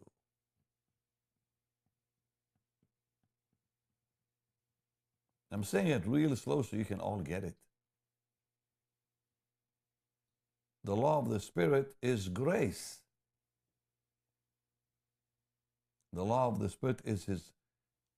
[5.52, 7.56] I'm saying it really slow so you can all get it.
[10.84, 13.03] The law of the Spirit is grace.
[16.14, 17.52] The law of the Spirit is His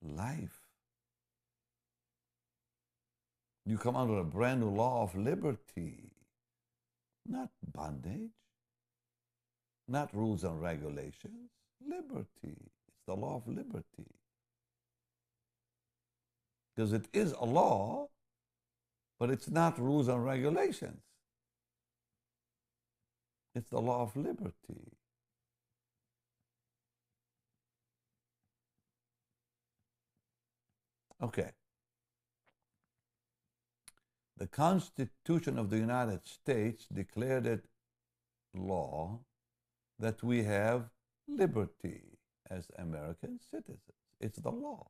[0.02, 0.60] life.
[3.66, 6.12] You come under a brand new law of liberty,
[7.26, 8.30] not bondage,
[9.88, 11.50] not rules and regulations.
[11.88, 12.58] Liberty.
[12.88, 14.12] It's the law of liberty.
[16.76, 18.10] Because it is a law,
[19.20, 21.02] but it's not rules and regulations.
[23.56, 24.95] It's the law of liberty.
[31.22, 31.51] Okay.
[34.38, 37.66] The Constitution of the United States declared it
[38.53, 39.22] law
[39.97, 40.89] that we have
[41.28, 43.80] liberty as American citizens.
[44.20, 44.88] It's the law.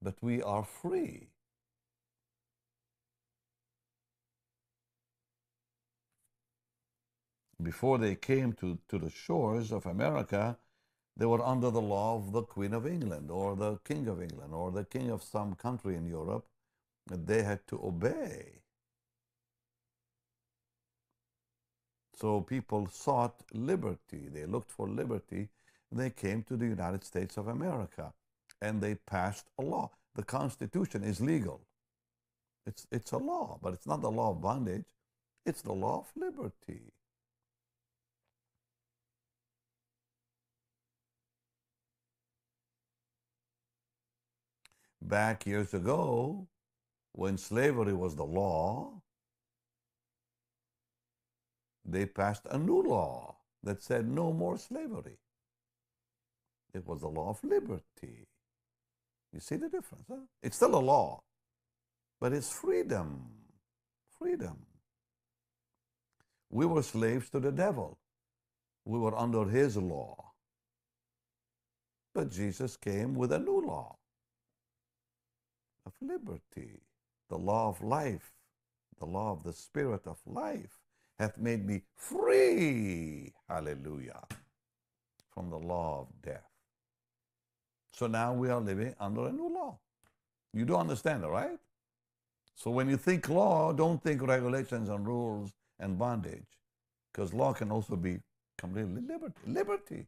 [0.00, 1.30] But we are free.
[7.62, 10.58] Before they came to, to the shores of America,
[11.20, 14.54] they were under the law of the Queen of England or the King of England
[14.54, 16.46] or the King of some country in Europe
[17.10, 18.62] they had to obey.
[22.14, 24.28] So people sought liberty.
[24.32, 25.48] They looked for liberty.
[25.92, 28.14] They came to the United States of America
[28.62, 29.90] and they passed a law.
[30.14, 31.60] The Constitution is legal.
[32.66, 34.86] It's, it's a law, but it's not the law of bondage.
[35.44, 36.92] It's the law of liberty.
[45.10, 46.46] Back years ago,
[47.12, 49.02] when slavery was the law,
[51.84, 53.34] they passed a new law
[53.64, 55.18] that said no more slavery.
[56.72, 58.28] It was the law of liberty.
[59.32, 60.04] You see the difference?
[60.08, 60.26] Huh?
[60.44, 61.24] It's still a law,
[62.20, 63.32] but it's freedom.
[64.16, 64.58] Freedom.
[66.50, 67.98] We were slaves to the devil.
[68.84, 70.34] We were under his law.
[72.14, 73.96] But Jesus came with a new law
[75.86, 76.80] of liberty,
[77.28, 78.32] the law of life,
[78.98, 80.78] the law of the spirit of life
[81.18, 84.22] hath made me free, hallelujah,
[85.34, 86.48] from the law of death.
[87.92, 89.78] So now we are living under a new law.
[90.52, 91.58] You do understand, all right?
[92.54, 96.46] So when you think law, don't think regulations and rules and bondage,
[97.12, 98.18] because law can also be
[98.58, 99.40] completely liberty.
[99.46, 100.06] Liberty.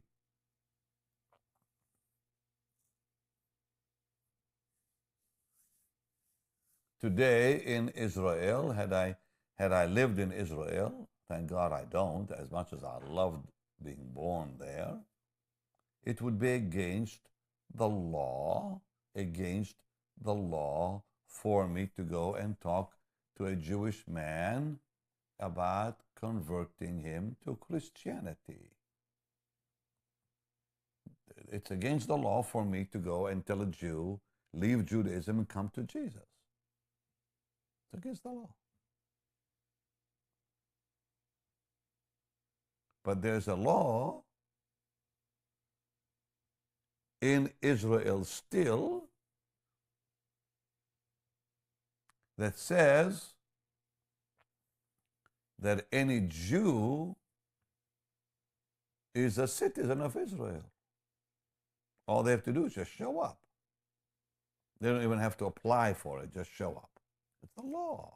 [7.03, 9.17] Today in Israel, had I
[9.55, 13.45] had I lived in Israel, thank God I don't, as much as I loved
[13.83, 14.99] being born there,
[16.05, 17.19] it would be against
[17.75, 18.79] the law,
[19.15, 19.75] against
[20.21, 22.93] the law for me to go and talk
[23.37, 24.79] to a Jewish man
[25.41, 28.71] about converting him to Christianity.
[31.51, 34.21] It's against the law for me to go and tell a Jew,
[34.53, 36.32] leave Judaism and come to Jesus.
[37.93, 38.49] It's against the law.
[43.03, 44.23] But there's a law
[47.21, 49.03] in Israel still
[52.37, 53.33] that says
[55.59, 57.15] that any Jew
[59.13, 60.63] is a citizen of Israel.
[62.07, 63.37] All they have to do is just show up.
[64.81, 66.92] They don't even have to apply for it, just show up.
[67.43, 68.13] It's the law.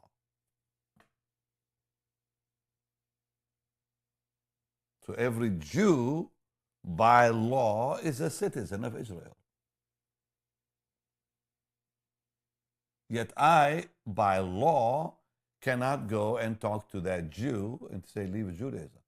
[5.06, 6.30] So every Jew,
[6.84, 9.36] by law, is a citizen of Israel.
[13.08, 15.14] Yet I, by law,
[15.62, 19.00] cannot go and talk to that Jew and say, leave Judaism.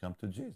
[0.00, 0.54] Come to Jesus.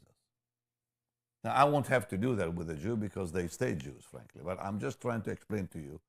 [1.42, 4.42] Now, I won't have to do that with a Jew because they stay Jews, frankly,
[4.44, 6.00] but I'm just trying to explain to you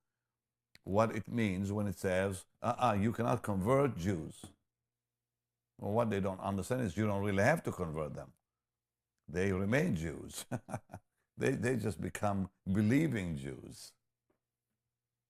[0.88, 4.36] what it means when it says, uh-uh, you cannot convert Jews.
[5.78, 8.30] Well, what they don't understand is you don't really have to convert them.
[9.28, 10.46] They remain Jews.
[11.38, 13.92] they, they just become believing Jews,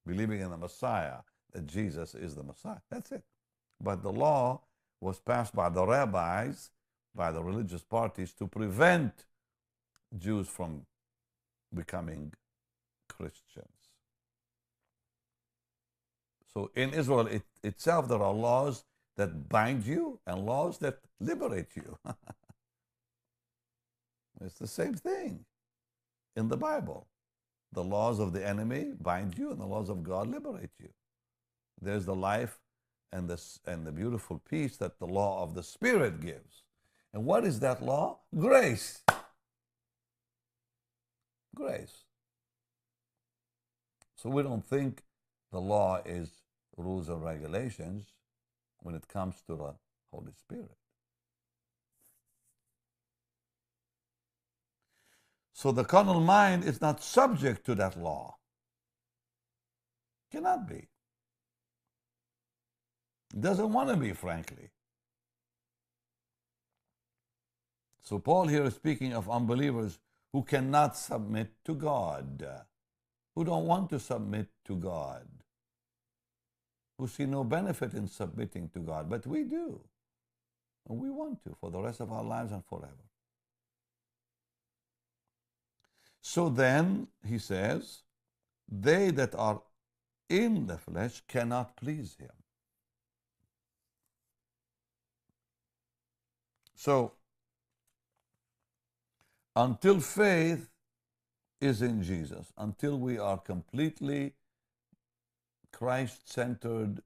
[0.05, 1.17] believing in the Messiah,
[1.53, 2.79] that Jesus is the Messiah.
[2.91, 3.23] That's it.
[3.81, 4.61] But the law
[5.01, 6.69] was passed by the rabbis,
[7.15, 9.25] by the religious parties, to prevent
[10.17, 10.85] Jews from
[11.73, 12.33] becoming
[13.09, 13.76] Christians.
[16.57, 18.83] So in Israel it, itself, there are laws
[19.15, 21.99] that bind you and laws that liberate you.
[24.41, 25.45] it's the same thing
[26.35, 27.05] in the Bible.
[27.73, 30.89] The laws of the enemy bind you, and the laws of God liberate you.
[31.79, 32.57] There's the life
[33.11, 36.63] and the, and the beautiful peace that the law of the Spirit gives.
[37.13, 38.17] And what is that law?
[38.35, 39.03] Grace.
[41.53, 42.05] Grace.
[44.15, 45.03] So we don't think
[45.51, 46.31] the law is
[46.77, 48.05] rules and regulations
[48.79, 49.73] when it comes to the
[50.11, 50.77] Holy Spirit.
[55.53, 58.35] So the carnal mind is not subject to that law.
[60.31, 60.87] Cannot be.
[63.37, 64.69] Doesn't want to be, frankly.
[68.03, 69.99] So Paul here is speaking of unbelievers
[70.31, 72.45] who cannot submit to God,
[73.35, 75.27] who don't want to submit to God
[76.97, 79.79] who see no benefit in submitting to God, but we do.
[80.89, 82.93] And we want to for the rest of our lives and forever.
[86.21, 87.99] So then, he says,
[88.69, 89.61] they that are
[90.29, 92.29] in the flesh cannot please him.
[96.75, 97.13] So,
[99.55, 100.69] until faith
[101.59, 104.33] is in Jesus, until we are completely
[105.71, 107.01] Christ centered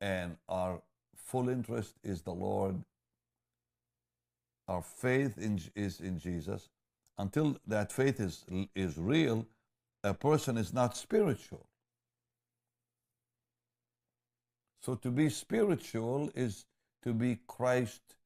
[0.00, 0.82] and our
[1.16, 2.82] full interest is the Lord,
[4.68, 6.68] our faith in, is in Jesus,
[7.18, 8.44] until that faith is,
[8.74, 9.46] is real,
[10.02, 11.66] a person is not spiritual.
[14.80, 16.66] So to be spiritual is
[17.04, 18.16] to be Christ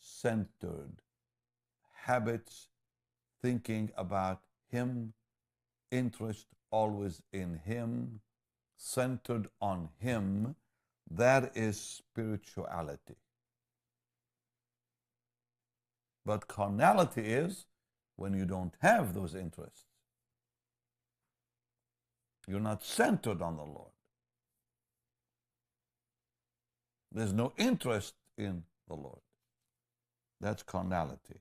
[0.00, 1.02] centered.
[2.04, 2.68] Habits,
[3.42, 5.12] thinking about Him,
[5.90, 8.20] interest always in Him,
[8.80, 10.56] centered on Him.
[11.10, 13.16] That is spirituality.
[16.24, 17.66] But carnality is
[18.16, 19.84] when you don't have those interests.
[22.46, 23.92] You're not centered on the Lord.
[27.12, 29.20] There's no interest in the Lord.
[30.40, 31.40] That's carnality.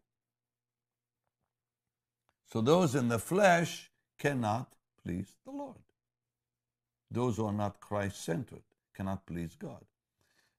[2.51, 4.73] So those in the flesh cannot
[5.03, 5.77] please the Lord.
[7.11, 9.83] Those who are not Christ centered cannot please God.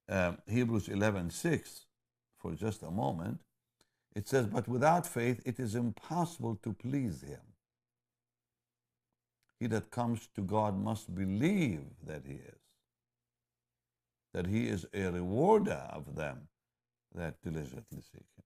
[0.09, 1.87] Um, Hebrews 11 6,
[2.39, 3.41] for just a moment,
[4.15, 7.41] it says, But without faith it is impossible to please Him.
[9.59, 12.61] He that comes to God must believe that He is,
[14.33, 16.49] that He is a rewarder of them
[17.15, 18.45] that diligently seek Him.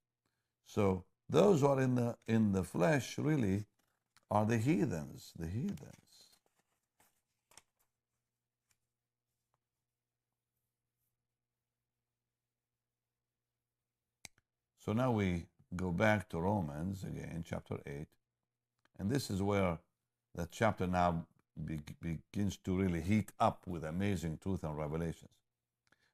[0.66, 3.64] So those who are in the in the flesh really
[4.30, 6.03] are the heathens, the heathens.
[14.84, 18.06] So now we go back to Romans again, chapter 8.
[18.98, 19.78] And this is where
[20.34, 21.26] that chapter now
[21.64, 25.30] be, begins to really heat up with amazing truth and revelations.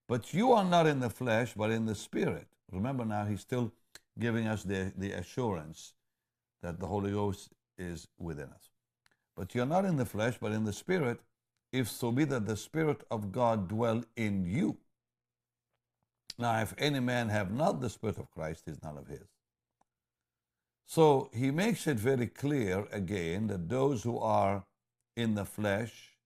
[0.07, 2.47] But you are not in the flesh, but in the spirit.
[2.71, 3.73] Remember now, he's still
[4.19, 5.95] giving us the, the assurance
[6.63, 8.71] that the Holy Ghost is within us.
[9.37, 11.21] But you're not in the flesh, but in the spirit,
[11.73, 14.77] if so be that the Spirit of God dwell in you.
[16.41, 19.29] Now, if any man have not the Spirit of Christ, he is none of his.
[20.87, 24.65] So he makes it very clear again that those who are
[25.17, 26.17] in the flesh,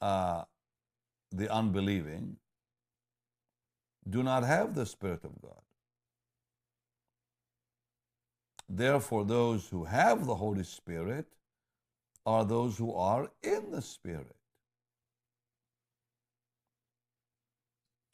[0.00, 0.42] uh,
[1.30, 2.36] the unbelieving,
[4.10, 5.62] do not have the Spirit of God.
[8.68, 11.26] Therefore, those who have the Holy Spirit
[12.26, 14.37] are those who are in the Spirit.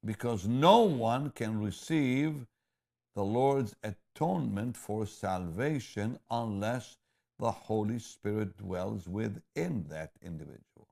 [0.05, 2.47] Because no one can receive
[3.15, 6.97] the Lord's atonement for salvation unless
[7.39, 10.89] the Holy Spirit dwells within that individual.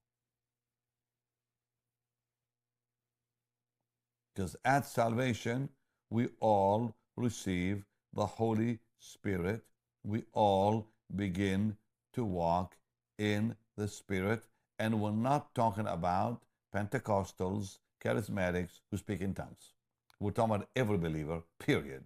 [4.35, 5.69] Because at salvation,
[6.11, 7.85] we all receive
[8.15, 9.63] the Holy Spirit.
[10.05, 11.77] We all begin
[12.15, 12.77] to walk
[13.19, 14.45] in the Spirit.
[14.79, 16.43] And we're not talking about
[16.75, 19.73] Pentecostals charismatics who speak in tongues.
[20.21, 22.05] We're talking about every believer, period.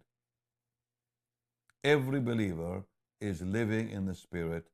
[1.85, 2.83] Every believer
[3.21, 4.67] is living in the Spirit,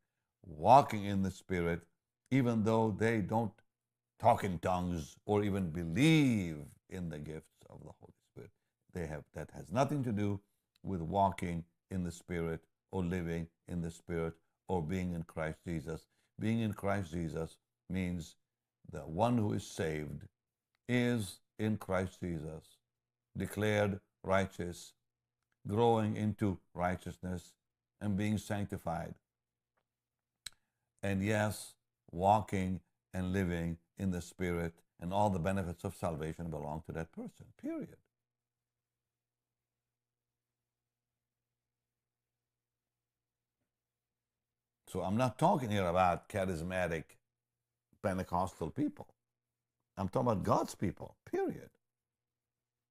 [0.47, 1.83] walking in the Spirit,
[2.31, 3.53] even though they don't
[4.21, 6.59] talk in tongues or even believe
[6.89, 8.51] in the gifts of the Holy Spirit.
[8.93, 10.41] They have that has nothing to do
[10.83, 12.61] with walking in the Spirit
[12.91, 14.35] or living in the Spirit
[14.69, 16.07] or being in Christ Jesus.
[16.39, 17.57] Being in Christ Jesus
[17.91, 18.37] means
[18.91, 20.23] the one who is saved
[20.93, 22.77] is in Christ Jesus,
[23.37, 24.93] declared righteous,
[25.67, 27.55] growing into righteousness,
[28.01, 29.15] and being sanctified.
[31.03, 31.75] And yes,
[32.11, 32.81] walking
[33.15, 37.47] and living in the Spirit, and all the benefits of salvation belong to that person,
[37.61, 37.97] period.
[44.89, 47.05] So I'm not talking here about charismatic
[48.03, 49.07] Pentecostal people.
[49.97, 51.69] I'm talking about God's people, period.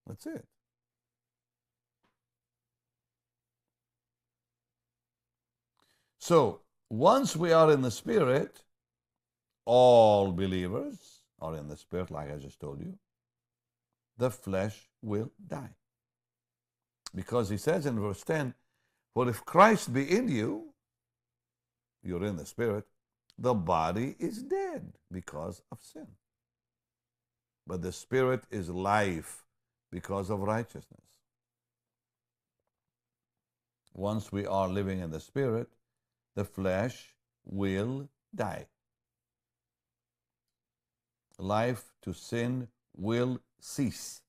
[0.07, 0.45] That's it.
[6.19, 8.63] So, once we are in the Spirit,
[9.65, 12.97] all believers are in the Spirit, like I just told you,
[14.17, 15.71] the flesh will die.
[17.15, 18.53] Because he says in verse 10,
[19.13, 20.73] For if Christ be in you,
[22.03, 22.85] you're in the Spirit,
[23.37, 26.07] the body is dead because of sin
[27.65, 29.43] but the Spirit is life
[29.91, 31.01] because of righteousness.
[33.93, 35.69] Once we are living in the Spirit,
[36.35, 37.13] the flesh
[37.45, 38.65] will die.
[41.37, 44.21] Life to sin will cease,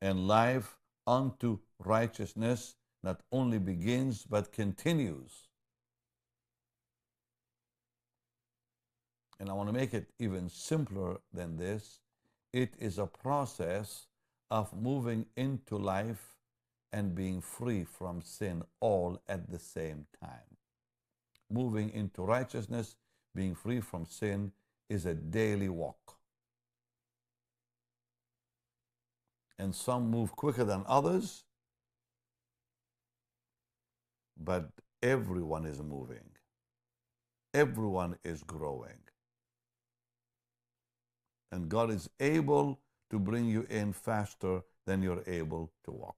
[0.00, 5.47] and life unto righteousness not only begins but continues.
[9.40, 12.00] And I want to make it even simpler than this.
[12.52, 14.06] It is a process
[14.50, 16.34] of moving into life
[16.92, 20.56] and being free from sin all at the same time.
[21.50, 22.96] Moving into righteousness,
[23.34, 24.52] being free from sin,
[24.88, 26.16] is a daily walk.
[29.58, 31.44] And some move quicker than others,
[34.38, 34.70] but
[35.02, 36.30] everyone is moving.
[37.52, 39.07] Everyone is growing.
[41.50, 42.80] And God is able
[43.10, 46.16] to bring you in faster than you're able to walk.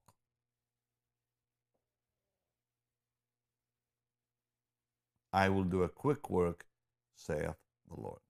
[5.33, 6.67] I will do a quick work,
[7.15, 7.57] saith
[7.89, 8.21] the Lord.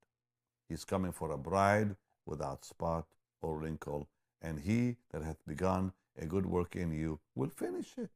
[0.68, 1.96] He's coming for a bride
[2.26, 3.07] without spot
[3.40, 4.09] or wrinkle,
[4.42, 8.11] and he that hath begun a good work in you will finish it.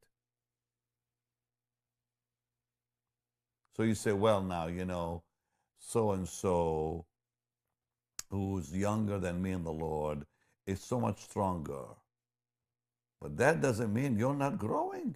[3.75, 5.23] So you say, well, now, you know,
[5.79, 7.05] so and so
[8.35, 10.25] who's younger than me in the Lord
[10.67, 11.85] is so much stronger.
[13.21, 15.15] But that doesn't mean you're not growing.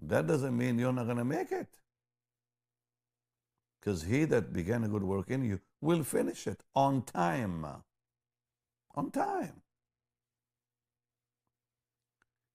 [0.00, 1.68] That doesn't mean you're not going to make it.
[3.80, 7.66] Because he that began a good work in you will finish it on time.
[8.94, 9.62] On time.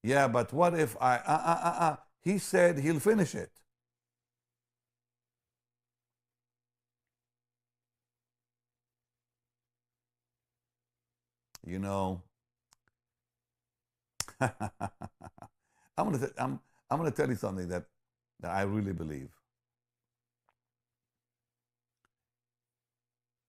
[0.02, 3.50] Yeah, but what if I, uh, uh, uh, uh, he said he'll finish it.
[11.66, 12.22] You know,
[14.40, 14.50] I'm
[15.96, 16.60] gonna I'm
[16.90, 17.84] I'm gonna tell you something that
[18.40, 19.30] that I really believe.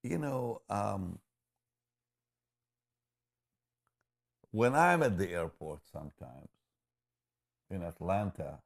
[0.03, 1.19] You know, um,
[4.51, 6.49] when I'm at the airport sometimes
[7.69, 8.59] in Atlanta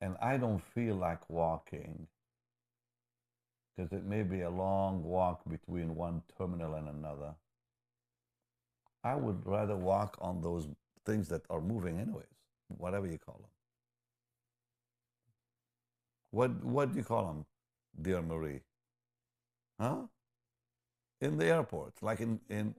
[0.00, 2.06] and I don't feel like walking
[3.78, 7.34] because it may be a long walk between one terminal and another.
[9.04, 10.66] I would rather walk on those
[11.06, 12.26] things that are moving anyways,
[12.76, 13.50] whatever you call them.
[16.32, 17.46] What what do you call them,
[18.02, 18.62] dear Marie?
[19.80, 20.08] Huh?
[21.20, 22.74] In the airport, like in in.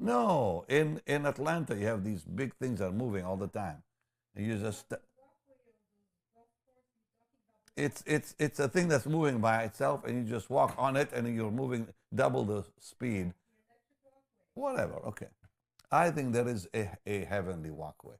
[0.00, 3.82] No, in in Atlanta, you have these big things that are moving all the time,
[4.34, 4.92] and you just
[7.78, 11.10] it's it's it's a thing that's moving by itself, and you just walk on it,
[11.12, 13.32] and you're moving double the speed.
[14.54, 14.94] Whatever.
[15.06, 15.28] Okay,
[15.90, 18.16] I think there is a, a heavenly walkway.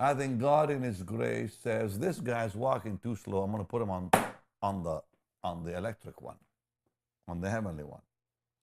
[0.00, 3.42] I think God, in His grace, says this guy's walking too slow.
[3.42, 4.10] I'm going to put him on
[4.60, 5.02] on the
[5.44, 6.36] on the electric one,
[7.28, 8.02] on the heavenly one,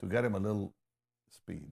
[0.01, 0.73] to get him a little
[1.29, 1.71] speed.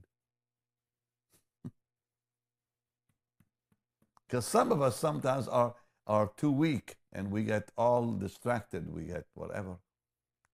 [4.34, 5.76] Because some of us sometimes are,
[6.08, 9.76] are too weak and we get all distracted, we get whatever.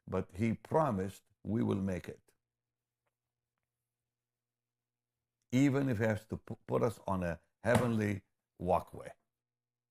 [0.05, 2.19] But He promised we will make it.
[5.53, 8.19] Even if He has to put us on a heavenly
[8.59, 9.13] walkway.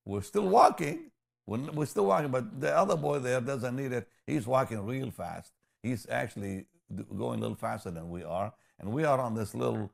[0.04, 1.10] We're still walking.
[1.46, 4.06] We're still walking, but the other boy there doesn't need it.
[4.26, 5.52] He's walking real fast.
[5.82, 6.66] He's actually
[7.16, 8.52] going a little faster than we are.
[8.80, 9.90] And we are on this little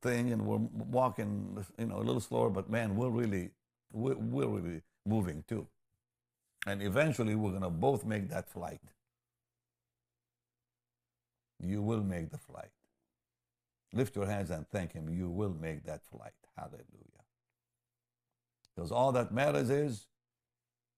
[0.00, 3.50] thing and we're walking, you know, a little slower, but man, we're really,
[3.92, 5.66] we're, we're really moving too.
[6.66, 8.80] And eventually we're going to both make that flight.
[11.60, 12.70] You will make the flight.
[13.92, 15.08] Lift your hands and thank Him.
[15.10, 16.32] You will make that flight.
[16.56, 16.82] Hallelujah.
[18.74, 20.06] Because all that matters is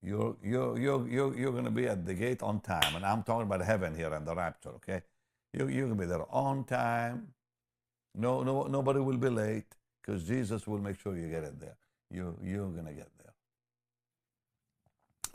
[0.02, 2.94] you're, you're, you're, you're, you're going to be at the gate on time.
[2.94, 5.02] And I'm talking about heaven here and the rapture, okay?
[5.52, 7.33] You, you're going to be there on time
[8.14, 11.76] no, no, nobody will be late because Jesus will make sure you get it there.
[12.10, 13.32] You, you're going to get there.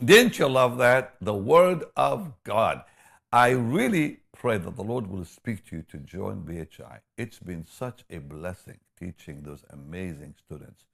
[0.02, 1.16] Didn't you love that?
[1.20, 2.84] The Word of God.
[3.32, 7.00] I really pray that the Lord will speak to you to join BHI.
[7.18, 10.84] It's been such a blessing teaching those amazing students.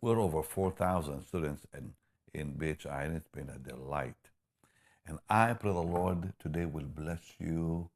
[0.00, 1.92] We're over 4,000 students in,
[2.32, 4.14] in BHI, and it's been a delight.
[5.06, 7.90] And I pray the Lord today will bless you,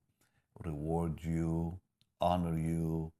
[0.64, 1.78] reward you,
[2.20, 3.12] honor you,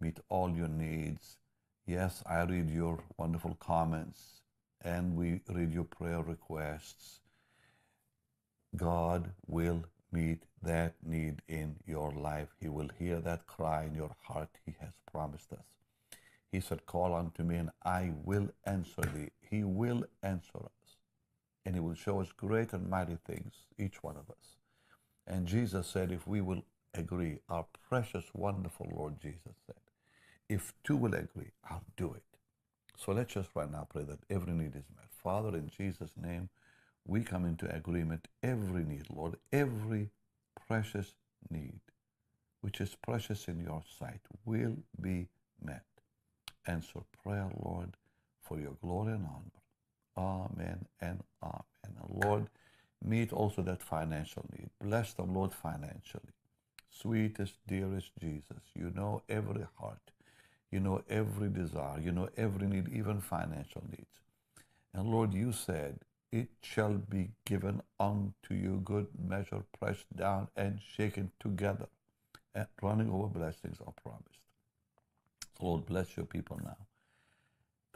[0.00, 1.38] meet all your needs.
[1.86, 4.42] Yes, I read your wonderful comments
[4.82, 7.20] and we read your prayer requests.
[8.76, 12.48] God will meet that need in your life.
[12.60, 14.50] He will hear that cry in your heart.
[14.64, 15.66] He has promised us.
[16.52, 19.30] He said, Call unto me and I will answer thee.
[19.50, 20.96] He will answer us.
[21.64, 24.56] And He will show us great and mighty things, each one of us.
[25.26, 26.62] And Jesus said, If we will
[26.94, 29.76] agree, our precious, wonderful Lord Jesus said,
[30.48, 32.22] if two will agree, I'll do it.
[32.96, 35.10] So let's just right now pray that every need is met.
[35.10, 36.48] Father, in Jesus' name,
[37.04, 40.10] we come into agreement, every need, Lord, every
[40.66, 41.14] precious
[41.50, 41.80] need,
[42.60, 45.28] which is precious in your sight, will be
[45.62, 45.84] met.
[46.66, 47.96] Answer prayer, Lord,
[48.42, 49.62] for your glory and honor.
[50.16, 51.62] Amen and amen.
[51.84, 52.48] And Lord,
[53.04, 54.70] meet also that financial need.
[54.82, 56.32] Bless them, Lord, financially.
[56.90, 60.10] Sweetest, dearest Jesus, you know every heart.
[60.70, 62.00] You know every desire.
[62.00, 64.20] You know every need, even financial needs.
[64.92, 66.00] And Lord, you said,
[66.32, 71.86] it shall be given unto you good measure, pressed down and shaken together,
[72.54, 74.40] and running over blessings are promised.
[75.58, 76.76] So Lord, bless your people now.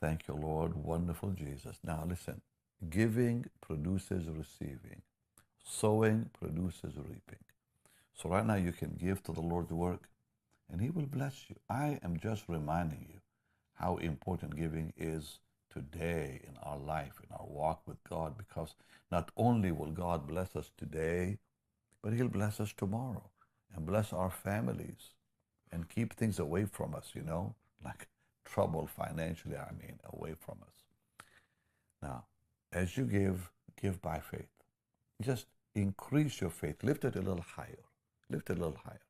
[0.01, 0.77] Thank you, Lord.
[0.77, 1.79] Wonderful Jesus.
[1.85, 2.41] Now listen,
[2.89, 5.03] giving produces receiving.
[5.63, 7.45] Sowing produces reaping.
[8.15, 10.09] So right now you can give to the Lord's work
[10.71, 11.57] and He will bless you.
[11.69, 13.21] I am just reminding you
[13.75, 15.39] how important giving is
[15.73, 18.75] today in our life, in our walk with God, because
[19.11, 21.39] not only will God bless us today,
[22.03, 23.31] but He'll bless us tomorrow
[23.75, 25.15] and bless our families
[25.73, 27.55] and keep things away from us, you know,
[27.85, 28.09] like
[28.45, 30.75] trouble financially, I mean, away from us.
[32.03, 32.25] Now,
[32.73, 33.51] as you give,
[33.81, 34.49] give by faith.
[35.23, 37.85] Just increase your faith, lift it a little higher,
[38.29, 39.01] lift it a little higher.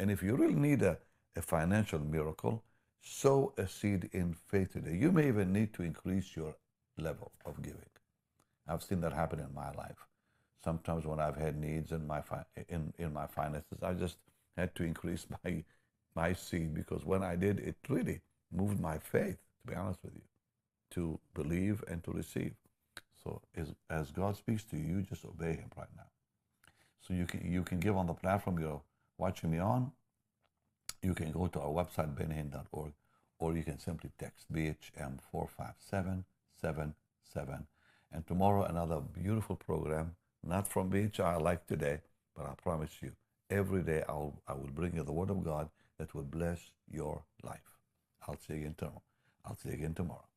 [0.00, 0.96] And if you really need a,
[1.36, 2.64] a financial miracle,
[3.02, 4.96] sow a seed in faith today.
[4.96, 6.54] You may even need to increase your
[6.96, 7.92] level of giving.
[8.66, 10.06] I've seen that happen in my life.
[10.64, 14.16] Sometimes when I've had needs in my fi- in, in my finances, I just
[14.56, 15.62] had to increase my
[16.16, 18.20] my seed because when I did, it really
[18.50, 19.36] moved my faith.
[19.36, 20.22] To be honest with you,
[20.92, 22.54] to believe and to receive.
[23.22, 26.08] So as, as God speaks to you, you just obey Him right now.
[27.02, 28.80] So you can you can give on the platform you're
[29.20, 29.92] watching me on.
[31.02, 32.92] You can go to our website bennyhinn.org,
[33.38, 36.24] or you can simply text BHM four five seven
[36.60, 37.66] seven seven.
[38.12, 42.00] And tomorrow another beautiful program, not from BHI like today,
[42.36, 43.12] but I promise you,
[43.50, 45.68] every day I'll I will bring you the Word of God
[45.98, 47.70] that will bless your life.
[48.26, 49.02] I'll see you again tomorrow.
[49.44, 50.29] I'll see you again tomorrow.